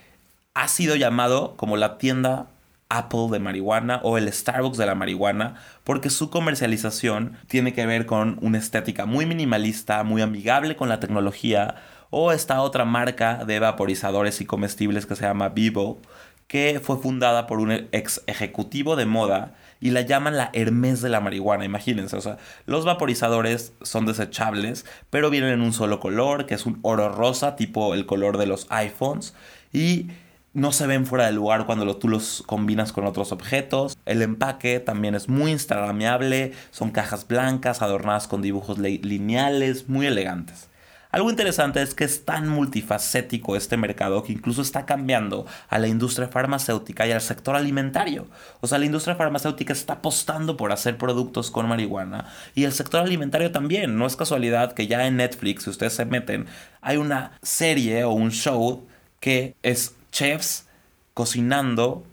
ha 0.54 0.68
sido 0.68 0.96
llamado 0.96 1.54
como 1.58 1.76
la 1.76 1.98
tienda 1.98 2.46
Apple 2.90 3.28
de 3.30 3.38
marihuana 3.38 4.00
o 4.02 4.18
el 4.18 4.30
Starbucks 4.30 4.76
de 4.76 4.84
la 4.84 4.94
marihuana, 4.94 5.54
porque 5.84 6.10
su 6.10 6.28
comercialización 6.28 7.38
tiene 7.46 7.72
que 7.72 7.86
ver 7.86 8.04
con 8.04 8.38
una 8.42 8.58
estética 8.58 9.06
muy 9.06 9.24
minimalista, 9.24 10.04
muy 10.04 10.20
amigable 10.20 10.76
con 10.76 10.90
la 10.90 11.00
tecnología, 11.00 11.76
o 12.10 12.32
esta 12.32 12.60
otra 12.60 12.84
marca 12.84 13.44
de 13.44 13.60
vaporizadores 13.60 14.40
y 14.40 14.44
comestibles 14.44 15.06
que 15.06 15.16
se 15.16 15.22
llama 15.22 15.48
Vivo, 15.48 16.02
que 16.48 16.80
fue 16.82 16.98
fundada 16.98 17.46
por 17.46 17.60
un 17.60 17.70
ex 17.70 18.22
ejecutivo 18.26 18.96
de 18.96 19.06
moda 19.06 19.54
y 19.80 19.90
la 19.90 20.00
llaman 20.00 20.36
la 20.36 20.50
Hermes 20.52 21.00
de 21.00 21.08
la 21.08 21.20
marihuana, 21.20 21.64
imagínense, 21.64 22.16
o 22.16 22.20
sea, 22.20 22.38
los 22.66 22.84
vaporizadores 22.84 23.72
son 23.82 24.04
desechables, 24.04 24.84
pero 25.10 25.30
vienen 25.30 25.50
en 25.50 25.62
un 25.62 25.72
solo 25.72 26.00
color, 26.00 26.46
que 26.46 26.54
es 26.54 26.66
un 26.66 26.80
oro 26.82 27.08
rosa, 27.08 27.54
tipo 27.54 27.94
el 27.94 28.04
color 28.04 28.36
de 28.36 28.46
los 28.46 28.66
iPhones, 28.68 29.32
y 29.72 30.08
no 30.52 30.72
se 30.72 30.86
ven 30.86 31.06
fuera 31.06 31.26
de 31.26 31.32
lugar 31.32 31.66
cuando 31.66 31.96
tú 31.96 32.08
los 32.08 32.42
combinas 32.46 32.92
con 32.92 33.06
otros 33.06 33.32
objetos. 33.32 33.96
El 34.06 34.22
empaque 34.22 34.80
también 34.80 35.14
es 35.14 35.28
muy 35.28 35.52
instagrameable, 35.52 36.52
son 36.70 36.90
cajas 36.90 37.26
blancas 37.26 37.82
adornadas 37.82 38.26
con 38.26 38.42
dibujos 38.42 38.78
lineales, 38.78 39.88
muy 39.88 40.06
elegantes. 40.06 40.70
Algo 41.12 41.28
interesante 41.28 41.82
es 41.82 41.94
que 41.94 42.04
es 42.04 42.24
tan 42.24 42.48
multifacético 42.48 43.56
este 43.56 43.76
mercado 43.76 44.22
que 44.22 44.32
incluso 44.32 44.62
está 44.62 44.86
cambiando 44.86 45.44
a 45.68 45.80
la 45.80 45.88
industria 45.88 46.28
farmacéutica 46.28 47.04
y 47.04 47.10
al 47.10 47.20
sector 47.20 47.56
alimentario. 47.56 48.28
O 48.60 48.68
sea, 48.68 48.78
la 48.78 48.84
industria 48.84 49.16
farmacéutica 49.16 49.72
está 49.72 49.94
apostando 49.94 50.56
por 50.56 50.70
hacer 50.70 50.98
productos 50.98 51.50
con 51.50 51.68
marihuana 51.68 52.26
y 52.54 52.62
el 52.62 52.72
sector 52.72 53.00
alimentario 53.00 53.50
también. 53.50 53.98
No 53.98 54.06
es 54.06 54.14
casualidad 54.14 54.72
que 54.72 54.86
ya 54.86 55.04
en 55.08 55.16
Netflix, 55.16 55.64
si 55.64 55.70
ustedes 55.70 55.94
se 55.94 56.04
meten, 56.04 56.46
hay 56.80 56.96
una 56.96 57.32
serie 57.42 58.04
o 58.04 58.12
un 58.12 58.30
show 58.30 58.86
que 59.18 59.56
es 59.64 59.96
chefs 60.10 60.66
cocinando 61.14 62.04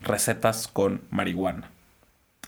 recetas 0.00 0.68
con 0.68 1.02
marihuana. 1.10 1.70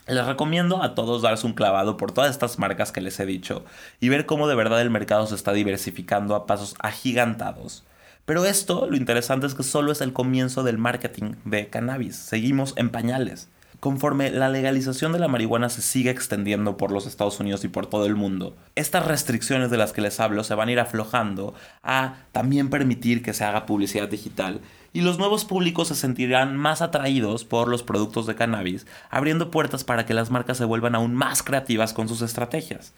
Les 0.07 0.25
recomiendo 0.25 0.81
a 0.81 0.95
todos 0.95 1.21
darse 1.21 1.45
un 1.45 1.53
clavado 1.53 1.95
por 1.95 2.11
todas 2.11 2.31
estas 2.31 2.57
marcas 2.57 2.91
que 2.91 3.01
les 3.01 3.19
he 3.19 3.27
dicho 3.27 3.63
y 3.99 4.09
ver 4.09 4.25
cómo 4.25 4.47
de 4.47 4.55
verdad 4.55 4.81
el 4.81 4.89
mercado 4.89 5.27
se 5.27 5.35
está 5.35 5.53
diversificando 5.53 6.33
a 6.33 6.47
pasos 6.47 6.75
agigantados. 6.79 7.83
Pero 8.25 8.45
esto, 8.45 8.87
lo 8.87 8.95
interesante 8.95 9.45
es 9.45 9.53
que 9.53 9.63
solo 9.63 9.91
es 9.91 10.01
el 10.01 10.13
comienzo 10.13 10.63
del 10.63 10.77
marketing 10.77 11.33
de 11.45 11.67
cannabis. 11.67 12.15
Seguimos 12.15 12.73
en 12.75 12.89
pañales. 12.89 13.49
Conforme 13.79 14.29
la 14.29 14.49
legalización 14.49 15.13
de 15.13 15.19
la 15.19 15.29
marihuana 15.29 15.69
se 15.69 15.81
sigue 15.81 16.09
extendiendo 16.09 16.75
por 16.75 16.91
los 16.91 17.05
Estados 17.07 17.39
Unidos 17.39 17.63
y 17.63 17.69
por 17.69 17.87
todo 17.87 18.05
el 18.05 18.15
mundo, 18.15 18.57
estas 18.75 19.05
restricciones 19.05 19.71
de 19.71 19.77
las 19.77 19.93
que 19.93 20.01
les 20.01 20.19
hablo 20.19 20.43
se 20.43 20.53
van 20.53 20.67
a 20.67 20.71
ir 20.73 20.79
aflojando 20.79 21.53
a 21.81 22.17
también 22.33 22.69
permitir 22.69 23.23
que 23.23 23.33
se 23.33 23.45
haga 23.45 23.65
publicidad 23.65 24.09
digital 24.09 24.59
y 24.93 25.01
los 25.01 25.17
nuevos 25.17 25.45
públicos 25.45 25.89
se 25.89 25.95
sentirán 25.95 26.57
más 26.57 26.81
atraídos 26.81 27.43
por 27.45 27.67
los 27.67 27.83
productos 27.83 28.25
de 28.25 28.35
cannabis, 28.35 28.87
abriendo 29.09 29.51
puertas 29.51 29.83
para 29.83 30.05
que 30.05 30.13
las 30.13 30.31
marcas 30.31 30.57
se 30.57 30.65
vuelvan 30.65 30.95
aún 30.95 31.15
más 31.15 31.43
creativas 31.43 31.93
con 31.93 32.07
sus 32.07 32.21
estrategias. 32.21 32.93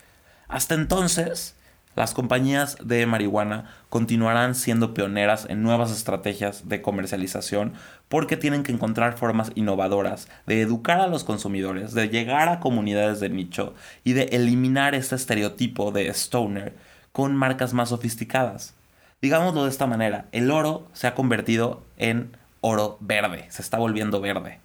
Hasta 0.48 0.76
entonces, 0.76 1.56
las 1.96 2.14
compañías 2.14 2.78
de 2.82 3.06
marihuana 3.06 3.70
continuarán 3.90 4.56
siendo 4.56 4.94
pioneras 4.94 5.46
en 5.50 5.62
nuevas 5.62 5.92
estrategias 5.92 6.70
de 6.70 6.82
comercialización 6.82 7.74
porque 8.08 8.38
tienen 8.38 8.64
que 8.64 8.72
encontrar 8.72 9.18
formas 9.18 9.52
innovadoras 9.56 10.30
de 10.48 10.62
educar 10.62 11.02
a 11.02 11.08
los 11.08 11.26
consumidores, 11.26 11.94
de 11.94 12.08
llegar 12.08 12.48
a 12.48 12.62
comunidades 12.62 13.20
de 13.20 13.30
nicho 13.30 13.74
y 14.06 14.14
de 14.14 14.24
eliminar 14.32 14.96
este 14.96 15.16
estereotipo 15.16 15.92
de 15.92 16.08
stoner 16.14 16.76
con 17.12 17.36
marcas 17.36 17.74
más 17.74 17.90
sofisticadas. 17.90 18.74
Digámoslo 19.22 19.64
de 19.64 19.70
esta 19.70 19.86
manera, 19.86 20.26
el 20.32 20.50
oro 20.50 20.88
se 20.94 21.08
ha 21.08 21.14
convertido 21.14 21.84
en 21.98 22.36
oro 22.62 22.98
verde, 23.02 23.46
se 23.50 23.62
está 23.62 23.78
volviendo 23.78 24.20
verde. 24.20 24.60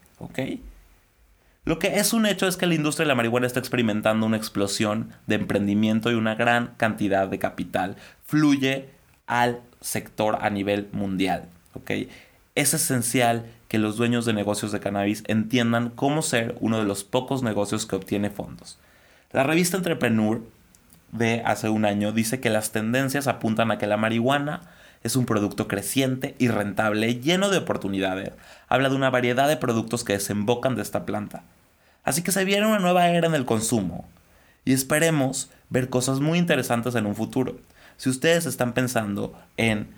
Lo 1.65 1.79
que 1.79 1.99
es 1.99 2.13
un 2.13 2.27
hecho 2.27 2.47
es 2.47 2.57
que 2.57 2.67
la 2.67 2.75
industria 2.75 3.05
de 3.05 3.09
la 3.09 3.15
marihuana 3.17 3.47
está 3.47 3.61
experimentando 3.61 4.25
una 4.25 4.37
explosión 4.37 5.13
de 5.27 5.35
emprendimiento 5.35 6.11
y 6.11 6.15
una 6.15 6.37
gran 6.37 6.75
cantidad 6.77 7.29
de 7.29 7.39
capital 7.39 7.97
fluye 8.25 8.89
al 9.27 9.61
sector 9.81 10.39
a 10.41 10.49
nivel 10.49 10.89
mundial. 10.93 11.49
Es 12.55 12.73
esencial 12.73 13.45
que 13.69 13.79
los 13.79 13.97
dueños 13.97 14.25
de 14.25 14.33
negocios 14.33 14.73
de 14.73 14.81
cannabis 14.81 15.23
entiendan 15.27 15.91
cómo 15.91 16.23
ser 16.23 16.57
uno 16.61 16.79
de 16.79 16.85
los 16.85 17.05
pocos 17.05 17.43
negocios 17.43 17.85
que 17.85 17.97
obtiene 17.97 18.31
fondos. 18.31 18.79
La 19.33 19.43
revista 19.43 19.77
Entrepreneur 19.77 20.41
de 21.13 21.43
hace 21.45 21.69
un 21.69 21.85
año 21.85 22.13
dice 22.13 22.41
que 22.41 22.51
las 22.51 22.73
tendencias 22.73 23.27
apuntan 23.27 23.71
a 23.71 23.79
que 23.79 23.87
la 23.87 23.97
marihuana 23.97 24.63
es 25.03 25.17
un 25.17 25.27
producto 25.27 25.69
creciente 25.69 26.35
y 26.39 26.49
rentable, 26.49 27.21
lleno 27.21 27.49
de 27.49 27.59
oportunidades. 27.59 28.33
Habla 28.69 28.89
de 28.89 28.97
una 28.97 29.11
variedad 29.11 29.49
de 29.49 29.57
productos 29.57 30.05
que 30.05 30.15
desembocan 30.15 30.75
de 30.75 30.83
esta 30.83 31.07
planta. 31.07 31.45
Así 32.03 32.23
que 32.23 32.33
se 32.33 32.45
viene 32.45 32.67
una 32.67 32.79
nueva 32.79 33.09
era 33.09 33.27
en 33.27 33.35
el 33.35 33.45
consumo. 33.45 34.09
Y 34.65 34.73
esperemos 34.73 35.51
ver 35.71 35.89
cosas 35.89 36.21
muy 36.21 36.39
interesantes 36.39 36.95
en 36.95 37.07
un 37.07 37.15
futuro. 37.15 37.57
Si 37.97 38.11
ustedes 38.11 38.47
están 38.47 38.73
pensando 38.73 39.39
en 39.57 39.89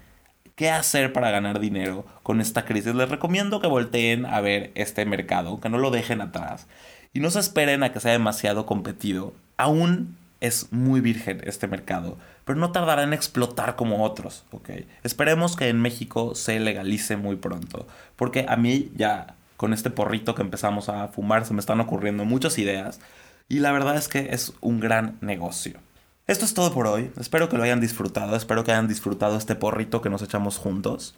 qué 0.54 0.70
hacer 0.70 1.12
para 1.12 1.30
ganar 1.30 1.58
dinero 1.58 2.06
con 2.22 2.40
esta 2.40 2.64
crisis, 2.64 2.94
les 2.94 3.08
recomiendo 3.08 3.60
que 3.60 3.66
volteen 3.66 4.26
a 4.26 4.40
ver 4.40 4.72
este 4.74 5.04
mercado, 5.06 5.60
que 5.60 5.68
no 5.68 5.78
lo 5.78 5.90
dejen 5.90 6.20
atrás. 6.20 6.66
Y 7.12 7.20
no 7.20 7.30
se 7.30 7.40
esperen 7.40 7.82
a 7.82 7.92
que 7.92 8.00
sea 8.00 8.12
demasiado 8.12 8.66
competido. 8.66 9.32
Aún 9.56 10.16
es 10.40 10.72
muy 10.72 11.01
virgen 11.01 11.40
este 11.44 11.66
mercado, 11.66 12.18
pero 12.44 12.59
no 12.59 12.72
tardará 12.72 13.03
en 13.03 13.12
explotar 13.12 13.77
como 13.77 14.05
otros, 14.05 14.44
¿ok? 14.53 14.70
Esperemos 15.03 15.57
que 15.57 15.68
en 15.68 15.81
México 15.81 16.35
se 16.35 16.61
legalice 16.61 17.16
muy 17.16 17.37
pronto, 17.37 17.87
porque 18.16 18.46
a 18.48 18.57
mí 18.57 18.90
ya 18.94 19.37
con 19.57 19.72
este 19.72 19.90
porrito 19.90 20.35
que 20.35 20.42
empezamos 20.42 20.88
a 20.88 21.09
fumar 21.09 21.44
se 21.44 21.55
me 21.55 21.61
están 21.61 21.81
ocurriendo 21.81 22.24
muchas 22.24 22.59
ideas 22.59 23.01
y 23.48 23.59
la 23.59 23.72
verdad 23.72 23.96
es 23.96 24.09
que 24.09 24.29
es 24.31 24.53
un 24.61 24.79
gran 24.81 25.18
negocio. 25.20 25.79
Esto 26.27 26.44
es 26.44 26.55
todo 26.55 26.72
por 26.72 26.87
hoy, 26.87 27.11
espero 27.18 27.48
que 27.48 27.57
lo 27.57 27.62
hayan 27.62 27.81
disfrutado, 27.81 28.37
espero 28.37 28.62
que 28.62 28.70
hayan 28.72 28.87
disfrutado 28.87 29.37
este 29.37 29.57
porrito 29.57 30.03
que 30.03 30.11
nos 30.11 30.22
echamos 30.22 30.59
juntos. 30.59 31.14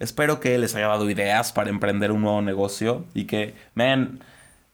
Espero 0.00 0.40
que 0.40 0.58
les 0.58 0.74
haya 0.74 0.88
dado 0.88 1.08
ideas 1.08 1.52
para 1.52 1.70
emprender 1.70 2.10
un 2.10 2.22
nuevo 2.22 2.42
negocio 2.42 3.04
y 3.14 3.26
que 3.26 3.54
me 3.74 3.84
hayan 3.84 4.18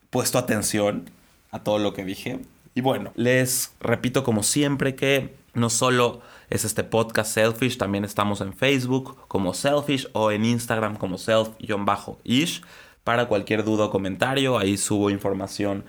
puesto 0.08 0.38
atención 0.38 1.10
a 1.50 1.58
todo 1.60 1.78
lo 1.78 1.92
que 1.92 2.04
dije. 2.04 2.40
Y 2.78 2.80
bueno, 2.80 3.10
les 3.16 3.74
repito 3.80 4.22
como 4.22 4.44
siempre 4.44 4.94
que 4.94 5.34
no 5.52 5.68
solo 5.68 6.20
es 6.48 6.64
este 6.64 6.84
podcast 6.84 7.34
Selfish, 7.34 7.76
también 7.76 8.04
estamos 8.04 8.40
en 8.40 8.52
Facebook 8.52 9.16
como 9.26 9.52
Selfish 9.52 10.06
o 10.12 10.30
en 10.30 10.44
Instagram 10.44 10.94
como 10.94 11.18
self-ish. 11.18 12.62
Para 13.02 13.26
cualquier 13.26 13.64
duda 13.64 13.86
o 13.86 13.90
comentario, 13.90 14.58
ahí 14.58 14.76
subo 14.76 15.10
información 15.10 15.86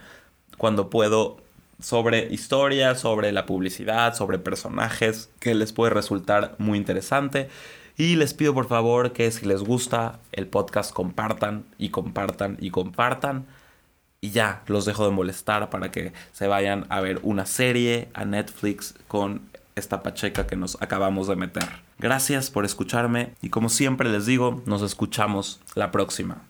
cuando 0.58 0.89
puedo 0.89 1.38
sobre 1.80 2.34
historias, 2.34 2.99
sobre 2.99 3.32
la 3.34 3.45
publicidad, 3.45 4.15
sobre 4.15 4.39
personajes 4.39 5.30
que 5.39 5.54
les 5.54 5.71
puede 5.73 5.91
resultar 5.91 6.56
muy 6.58 6.80
interesante. 6.80 7.49
Y 7.97 8.15
les 8.15 8.34
pido 8.34 8.56
por 8.56 8.67
favor 8.67 9.13
que 9.13 9.30
si 9.30 9.45
les 9.45 9.62
gusta 9.62 10.17
el 10.32 10.47
podcast 10.47 10.91
compartan 10.91 11.65
y 11.78 11.89
compartan 11.89 12.58
y 12.60 12.71
compartan 12.71 13.45
y 14.21 14.32
ya 14.32 14.63
los 14.67 14.86
dejo 14.86 15.05
de 15.05 15.12
molestar 15.12 15.69
para 15.69 15.91
que 15.91 16.13
se 16.32 16.47
vayan 16.47 16.86
a 16.89 16.99
ver 17.01 17.19
una 17.23 17.45
serie 17.45 18.10
a 18.13 18.25
Netflix 18.25 18.95
con 19.08 19.41
esta 19.75 20.03
pacheca 20.03 20.45
que 20.45 20.55
nos 20.55 20.82
acabamos 20.82 21.27
de 21.27 21.36
meter. 21.36 21.67
Gracias 21.97 22.49
por 22.49 22.65
escucharme 22.65 23.34
y 23.41 23.49
como 23.49 23.69
siempre 23.69 24.10
les 24.10 24.25
digo, 24.25 24.62
nos 24.65 24.82
escuchamos 24.82 25.60
la 25.75 25.91
próxima. 25.91 26.43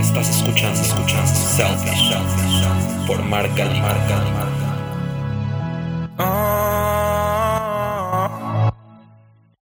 Estás 0.00 0.28
escuchando, 0.30 0.80
por 3.06 3.22
Marca 3.22 3.64
Marca. 3.64 4.49